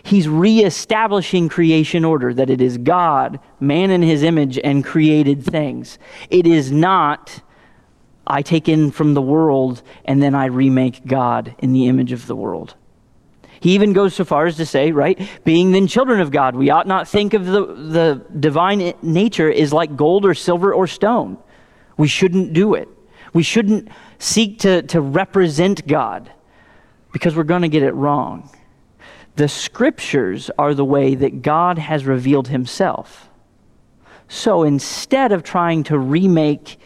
He's 0.04 0.28
reestablishing 0.28 1.50
creation 1.50 2.06
order, 2.06 2.34
that 2.34 2.50
it 2.50 2.62
is 2.62 2.78
God, 2.78 3.39
man 3.60 3.91
in 3.91 4.02
his 4.02 4.24
image, 4.24 4.60
and 4.64 4.84
created 4.84 5.43
things. 5.43 6.00
It 6.30 6.47
is 6.47 6.72
not, 6.72 7.41
I 8.26 8.41
take 8.41 8.70
in 8.70 8.91
from 8.91 9.14
the 9.14 9.22
world 9.22 9.82
and 10.06 10.22
then 10.22 10.36
I 10.36 10.45
remake 10.45 11.06
God 11.06 11.56
in 11.60 11.74
the 11.74 11.88
image 11.88 12.12
of 12.12 12.28
the 12.28 12.36
world. 12.36 12.76
He 13.62 13.76
even 13.76 13.91
goes 13.91 14.16
so 14.16 14.24
far 14.24 14.45
as 14.45 14.56
to 14.58 14.66
say, 14.66 14.91
right, 14.91 15.20
being 15.43 15.72
then 15.72 15.88
children 15.88 16.22
of 16.22 16.32
God, 16.32 16.56
we 16.56 16.70
ought 16.70 16.88
not 16.88 17.08
think 17.08 17.34
of 17.34 17.45
the, 17.45 17.66
the 17.66 18.26
divine 18.39 18.93
nature 19.02 19.52
as 19.52 19.74
like 19.74 19.97
gold 19.97 20.26
or 20.26 20.34
silver 20.34 20.74
or 20.74 20.88
stone. 20.88 21.38
We 21.97 22.08
shouldn't 22.08 22.54
do 22.54 22.76
it. 22.76 22.88
We 23.34 23.43
shouldn't 23.43 23.89
seek 24.18 24.60
to, 24.60 24.82
to 24.84 25.02
represent 25.02 25.86
God 25.86 26.32
because 27.12 27.36
we're 27.36 27.43
going 27.43 27.64
to 27.64 27.70
get 27.70 27.84
it 27.84 27.93
wrong. 27.93 28.50
The 29.40 29.48
scriptures 29.48 30.52
are 30.60 30.74
the 30.74 30.84
way 30.84 31.16
that 31.16 31.42
God 31.42 31.78
has 31.78 32.06
revealed 32.06 32.50
himself. 32.50 33.30
So 34.28 34.64
instead 34.64 35.32
of 35.32 35.44
trying 35.44 35.84
to 35.86 35.98
remake 35.98 36.78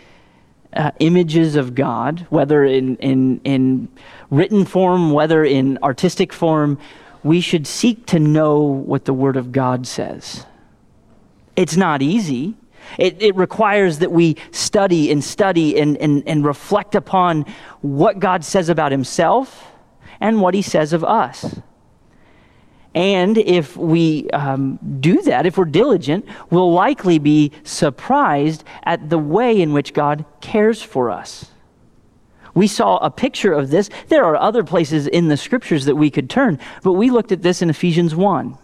uh, 0.72 0.92
images 1.00 1.56
of 1.56 1.74
God, 1.74 2.28
whether 2.30 2.64
in, 2.64 2.98
in, 2.98 3.42
in 3.44 3.88
written 4.30 4.66
form, 4.66 5.14
whether 5.14 5.44
in 5.44 5.80
artistic 5.82 6.32
form, 6.32 6.78
we 7.24 7.42
should 7.42 7.66
seek 7.66 8.06
to 8.06 8.20
know 8.20 8.62
what 8.62 9.06
the 9.06 9.14
Word 9.14 9.36
of 9.36 9.52
God 9.52 9.88
says. 9.88 10.46
It's 11.56 11.76
not 11.76 12.04
easy. 12.04 12.54
It, 13.00 13.20
it, 13.20 13.36
requires 13.36 13.98
that 13.98 14.12
we 14.12 14.38
study 14.52 15.12
and 15.12 15.24
study 15.24 15.80
and, 15.80 15.98
and, 15.98 16.22
and 16.28 16.46
reflect 16.46 16.94
upon 16.94 17.48
what 17.82 18.20
God 18.20 18.46
says 18.46 18.70
about 18.70 18.92
Himself 18.92 19.72
and 20.22 20.40
what 20.40 20.54
He 20.54 20.62
says 20.62 20.94
of 20.94 21.04
us. 21.04 21.60
And 22.96 23.38
if 23.40 23.76
we 23.76 24.30
um, 24.32 24.78
do 25.00 25.22
that, 25.24 25.46
if 25.46 25.58
we're 25.58 25.66
diligent, 25.66 26.26
we'll 26.52 26.72
likely 26.72 27.18
be 27.18 27.52
surprised 27.64 28.64
at 28.84 29.10
the 29.10 29.18
way 29.18 29.62
in 29.62 29.74
which 29.74 29.94
God 29.94 30.26
cares 30.42 30.82
for 30.84 31.10
us. 31.10 31.48
We 32.54 32.68
saw 32.68 32.98
a 32.98 33.10
picture 33.10 33.52
of 33.52 33.72
this. 33.72 33.90
There 34.10 34.24
are 34.26 34.36
other 34.36 34.64
places 34.64 35.08
in 35.08 35.28
the 35.28 35.38
scriptures 35.38 35.86
that 35.86 35.96
we 35.96 36.12
could 36.12 36.30
turn, 36.30 36.60
but 36.84 36.94
we 36.94 37.10
looked 37.10 37.32
at 37.32 37.42
this 37.42 37.64
in 37.64 37.70
Ephesians 37.72 38.14
1. 38.14 38.58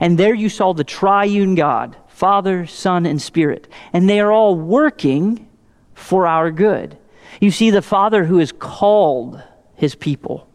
And 0.00 0.18
there 0.18 0.34
you 0.34 0.48
saw 0.48 0.74
the 0.74 0.84
triune 0.84 1.54
God, 1.54 1.96
Father, 2.08 2.66
Son, 2.66 3.06
and 3.06 3.22
Spirit. 3.22 3.68
And 3.92 4.08
they 4.08 4.18
are 4.18 4.32
all 4.32 4.56
working 4.56 5.48
for 5.94 6.26
our 6.26 6.50
good. 6.50 6.98
You 7.40 7.52
see 7.52 7.70
the 7.70 7.82
Father 7.82 8.24
who 8.24 8.38
has 8.38 8.50
called 8.50 9.40
his 9.76 9.94
people 9.94 10.47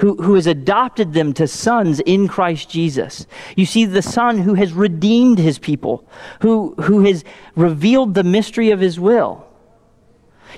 who, 0.00 0.16
who 0.16 0.34
has 0.34 0.46
adopted 0.46 1.12
them 1.12 1.32
to 1.34 1.46
sons 1.46 2.00
in 2.00 2.28
Christ 2.28 2.70
Jesus. 2.70 3.26
You 3.56 3.66
see 3.66 3.84
the 3.84 4.02
Son 4.02 4.38
who 4.38 4.54
has 4.54 4.72
redeemed 4.72 5.38
his 5.38 5.58
people, 5.58 6.08
who, 6.40 6.74
who 6.82 7.04
has 7.04 7.24
revealed 7.54 8.14
the 8.14 8.24
mystery 8.24 8.70
of 8.70 8.80
his 8.80 8.98
will. 8.98 9.46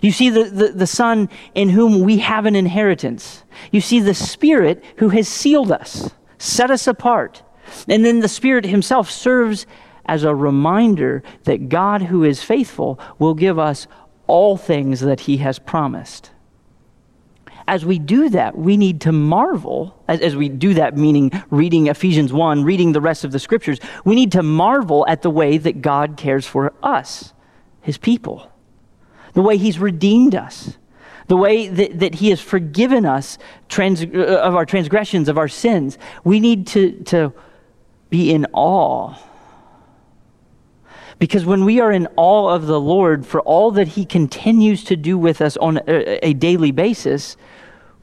You 0.02 0.12
see 0.12 0.30
the, 0.30 0.44
the, 0.44 0.68
the, 0.68 0.86
Son 0.86 1.28
in 1.54 1.68
whom 1.68 2.00
we 2.00 2.18
have 2.18 2.46
an 2.46 2.56
inheritance. 2.56 3.44
You 3.70 3.80
see 3.80 4.00
the 4.00 4.14
Spirit 4.14 4.82
who 4.96 5.10
has 5.10 5.28
sealed 5.28 5.70
us, 5.70 6.10
set 6.38 6.70
us 6.70 6.86
apart. 6.86 7.42
And 7.88 8.04
then 8.04 8.20
the 8.20 8.28
Spirit 8.28 8.66
Himself 8.66 9.10
serves 9.10 9.66
as 10.06 10.24
a 10.24 10.34
reminder 10.34 11.22
that 11.44 11.68
God, 11.68 12.02
who 12.02 12.24
is 12.24 12.42
faithful, 12.42 12.98
will 13.18 13.34
give 13.34 13.58
us 13.58 13.86
all 14.26 14.56
things 14.56 15.00
that 15.00 15.20
He 15.20 15.38
has 15.38 15.58
promised 15.58 16.30
as 17.66 17.84
we 17.84 17.98
do 17.98 18.28
that, 18.30 18.56
we 18.56 18.76
need 18.76 19.00
to 19.02 19.12
marvel, 19.12 20.02
as, 20.06 20.20
as, 20.20 20.36
we 20.36 20.48
do 20.48 20.74
that, 20.74 20.96
meaning 20.96 21.30
reading 21.50 21.86
Ephesians 21.86 22.32
1, 22.32 22.62
reading 22.64 22.92
the 22.92 23.00
rest 23.00 23.24
of 23.24 23.32
the 23.32 23.38
scriptures, 23.38 23.78
we 24.04 24.14
need 24.14 24.32
to 24.32 24.42
marvel 24.42 25.06
at 25.08 25.22
the 25.22 25.30
way 25.30 25.56
that 25.56 25.80
God 25.80 26.16
cares 26.16 26.46
for 26.46 26.74
us, 26.82 27.32
his 27.80 27.96
people, 27.96 28.50
the 29.32 29.42
way 29.42 29.56
he's 29.56 29.78
redeemed 29.78 30.34
us, 30.34 30.76
the 31.28 31.36
way 31.36 31.68
that, 31.68 32.00
that 32.00 32.16
he 32.16 32.30
has 32.30 32.40
forgiven 32.40 33.06
us 33.06 33.38
trans, 33.68 34.02
uh, 34.02 34.40
of 34.42 34.54
our 34.54 34.66
transgressions, 34.66 35.28
of 35.28 35.38
our 35.38 35.48
sins. 35.48 35.96
We 36.22 36.40
need 36.40 36.66
to, 36.68 37.02
to 37.04 37.32
be 38.10 38.30
in 38.30 38.46
awe. 38.52 39.16
Because 41.18 41.46
when 41.46 41.64
we 41.64 41.80
are 41.80 41.90
in 41.90 42.08
awe 42.16 42.54
of 42.54 42.66
the 42.66 42.80
Lord 42.80 43.24
for 43.24 43.40
all 43.40 43.70
that 43.72 43.88
He 43.88 44.04
continues 44.04 44.84
to 44.84 44.96
do 44.96 45.16
with 45.16 45.40
us 45.40 45.56
on 45.56 45.78
a, 45.86 46.26
a 46.26 46.32
daily 46.34 46.70
basis, 46.70 47.36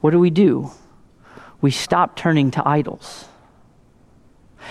what 0.02 0.12
do 0.12 0.20
we 0.20 0.30
do? 0.30 0.72
We 1.62 1.72
stop 1.72 2.16
turning 2.16 2.52
to 2.52 2.68
idols. 2.68 3.26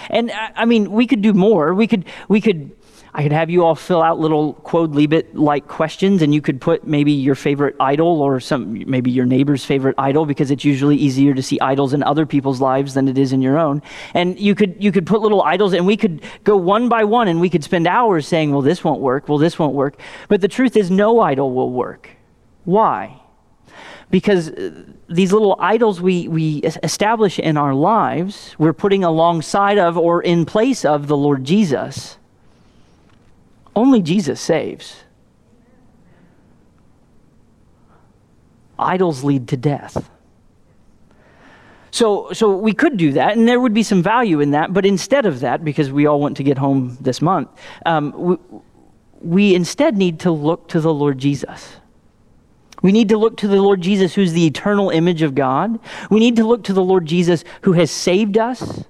And 0.08 0.30
I 0.32 0.64
mean, 0.64 0.92
we 0.92 1.06
could 1.06 1.22
do 1.22 1.32
more. 1.32 1.74
We 1.74 1.86
could, 1.86 2.04
we 2.28 2.40
could, 2.40 2.72
I 3.12 3.24
could 3.24 3.32
have 3.32 3.50
you 3.50 3.64
all 3.64 3.74
fill 3.74 4.02
out 4.02 4.20
little 4.20 4.52
Quod 4.52 4.94
like 5.34 5.66
questions, 5.66 6.22
and 6.22 6.32
you 6.32 6.40
could 6.40 6.60
put 6.60 6.86
maybe 6.86 7.10
your 7.10 7.34
favorite 7.34 7.74
idol 7.80 8.22
or 8.22 8.38
some, 8.38 8.88
maybe 8.88 9.10
your 9.10 9.26
neighbor's 9.26 9.64
favorite 9.64 9.96
idol, 9.98 10.26
because 10.26 10.52
it's 10.52 10.64
usually 10.64 10.96
easier 10.96 11.34
to 11.34 11.42
see 11.42 11.58
idols 11.60 11.92
in 11.92 12.04
other 12.04 12.24
people's 12.24 12.60
lives 12.60 12.94
than 12.94 13.08
it 13.08 13.18
is 13.18 13.32
in 13.32 13.42
your 13.42 13.58
own. 13.58 13.82
And 14.14 14.38
you 14.38 14.54
could, 14.54 14.76
you 14.82 14.92
could 14.92 15.06
put 15.06 15.22
little 15.22 15.42
idols, 15.42 15.72
and 15.72 15.86
we 15.86 15.96
could 15.96 16.22
go 16.44 16.56
one 16.56 16.88
by 16.88 17.02
one, 17.02 17.26
and 17.26 17.40
we 17.40 17.50
could 17.50 17.64
spend 17.64 17.88
hours 17.88 18.28
saying, 18.28 18.52
well, 18.52 18.62
this 18.62 18.84
won't 18.84 19.00
work, 19.00 19.28
well, 19.28 19.38
this 19.38 19.58
won't 19.58 19.74
work. 19.74 20.00
But 20.28 20.40
the 20.40 20.48
truth 20.48 20.76
is, 20.76 20.88
no 20.88 21.20
idol 21.20 21.52
will 21.52 21.72
work. 21.72 22.10
Why? 22.64 23.20
Because 24.10 24.50
uh, 24.50 24.84
these 25.08 25.32
little 25.32 25.56
idols 25.58 26.00
we, 26.00 26.28
we 26.28 26.58
establish 26.82 27.38
in 27.38 27.56
our 27.56 27.74
lives, 27.74 28.54
we're 28.58 28.72
putting 28.72 29.04
alongside 29.04 29.78
of 29.78 29.96
or 29.96 30.22
in 30.22 30.44
place 30.44 30.84
of 30.84 31.06
the 31.06 31.16
Lord 31.16 31.44
Jesus. 31.44 32.18
Only 33.74 34.02
Jesus 34.02 34.40
saves. 34.40 35.04
Idols 38.78 39.22
lead 39.22 39.48
to 39.48 39.56
death. 39.56 40.10
So, 41.92 42.32
so 42.32 42.56
we 42.56 42.72
could 42.72 42.96
do 42.96 43.12
that, 43.12 43.36
and 43.36 43.48
there 43.48 43.60
would 43.60 43.74
be 43.74 43.82
some 43.82 44.02
value 44.02 44.40
in 44.40 44.52
that. 44.52 44.72
But 44.72 44.86
instead 44.86 45.26
of 45.26 45.40
that, 45.40 45.64
because 45.64 45.90
we 45.90 46.06
all 46.06 46.20
want 46.20 46.36
to 46.36 46.42
get 46.42 46.56
home 46.56 46.96
this 47.00 47.20
month, 47.20 47.48
um, 47.84 48.12
we, 48.16 48.36
we 49.20 49.54
instead 49.54 49.96
need 49.96 50.20
to 50.20 50.30
look 50.30 50.68
to 50.68 50.80
the 50.80 50.94
Lord 50.94 51.18
Jesus. 51.18 51.76
We 52.82 52.92
need 52.92 53.08
to 53.10 53.18
look 53.18 53.36
to 53.38 53.48
the 53.48 53.60
Lord 53.60 53.80
Jesus, 53.80 54.14
who's 54.14 54.32
the 54.32 54.46
eternal 54.46 54.90
image 54.90 55.22
of 55.22 55.34
God. 55.34 55.78
We 56.10 56.20
need 56.20 56.36
to 56.36 56.44
look 56.44 56.64
to 56.64 56.72
the 56.72 56.82
Lord 56.82 57.06
Jesus, 57.06 57.44
who 57.62 57.72
has 57.72 57.90
saved 57.90 58.38
us, 58.38 58.84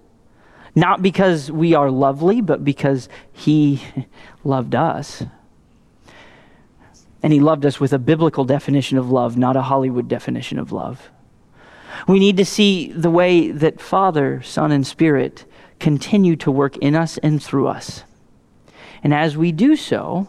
not 0.74 1.02
because 1.02 1.50
we 1.50 1.74
are 1.74 1.90
lovely, 1.90 2.40
but 2.40 2.64
because 2.64 3.08
he 3.32 3.82
loved 4.44 4.74
us. 4.74 5.24
And 7.22 7.32
he 7.32 7.40
loved 7.40 7.66
us 7.66 7.80
with 7.80 7.92
a 7.92 7.98
biblical 7.98 8.44
definition 8.44 8.96
of 8.96 9.10
love, 9.10 9.36
not 9.36 9.56
a 9.56 9.62
Hollywood 9.62 10.08
definition 10.08 10.58
of 10.58 10.72
love. 10.72 11.10
We 12.06 12.18
need 12.18 12.36
to 12.38 12.44
see 12.44 12.92
the 12.92 13.10
way 13.10 13.50
that 13.50 13.80
Father, 13.80 14.40
Son, 14.42 14.72
and 14.72 14.86
Spirit 14.86 15.44
continue 15.80 16.36
to 16.36 16.50
work 16.50 16.76
in 16.78 16.94
us 16.94 17.18
and 17.18 17.42
through 17.42 17.66
us. 17.66 18.04
And 19.02 19.12
as 19.12 19.36
we 19.36 19.52
do 19.52 19.76
so, 19.76 20.28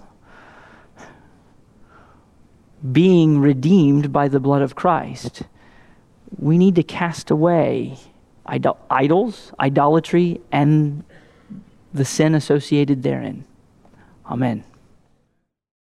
being 2.89 3.39
redeemed 3.39 4.11
by 4.11 4.27
the 4.27 4.39
blood 4.39 4.61
of 4.61 4.75
Christ, 4.75 5.43
we 6.37 6.57
need 6.57 6.75
to 6.75 6.83
cast 6.83 7.29
away 7.29 7.97
idol- 8.45 8.79
idols, 8.89 9.51
idolatry, 9.59 10.41
and 10.51 11.03
the 11.93 12.05
sin 12.05 12.33
associated 12.33 13.03
therein. 13.03 13.45
Amen. 14.25 14.63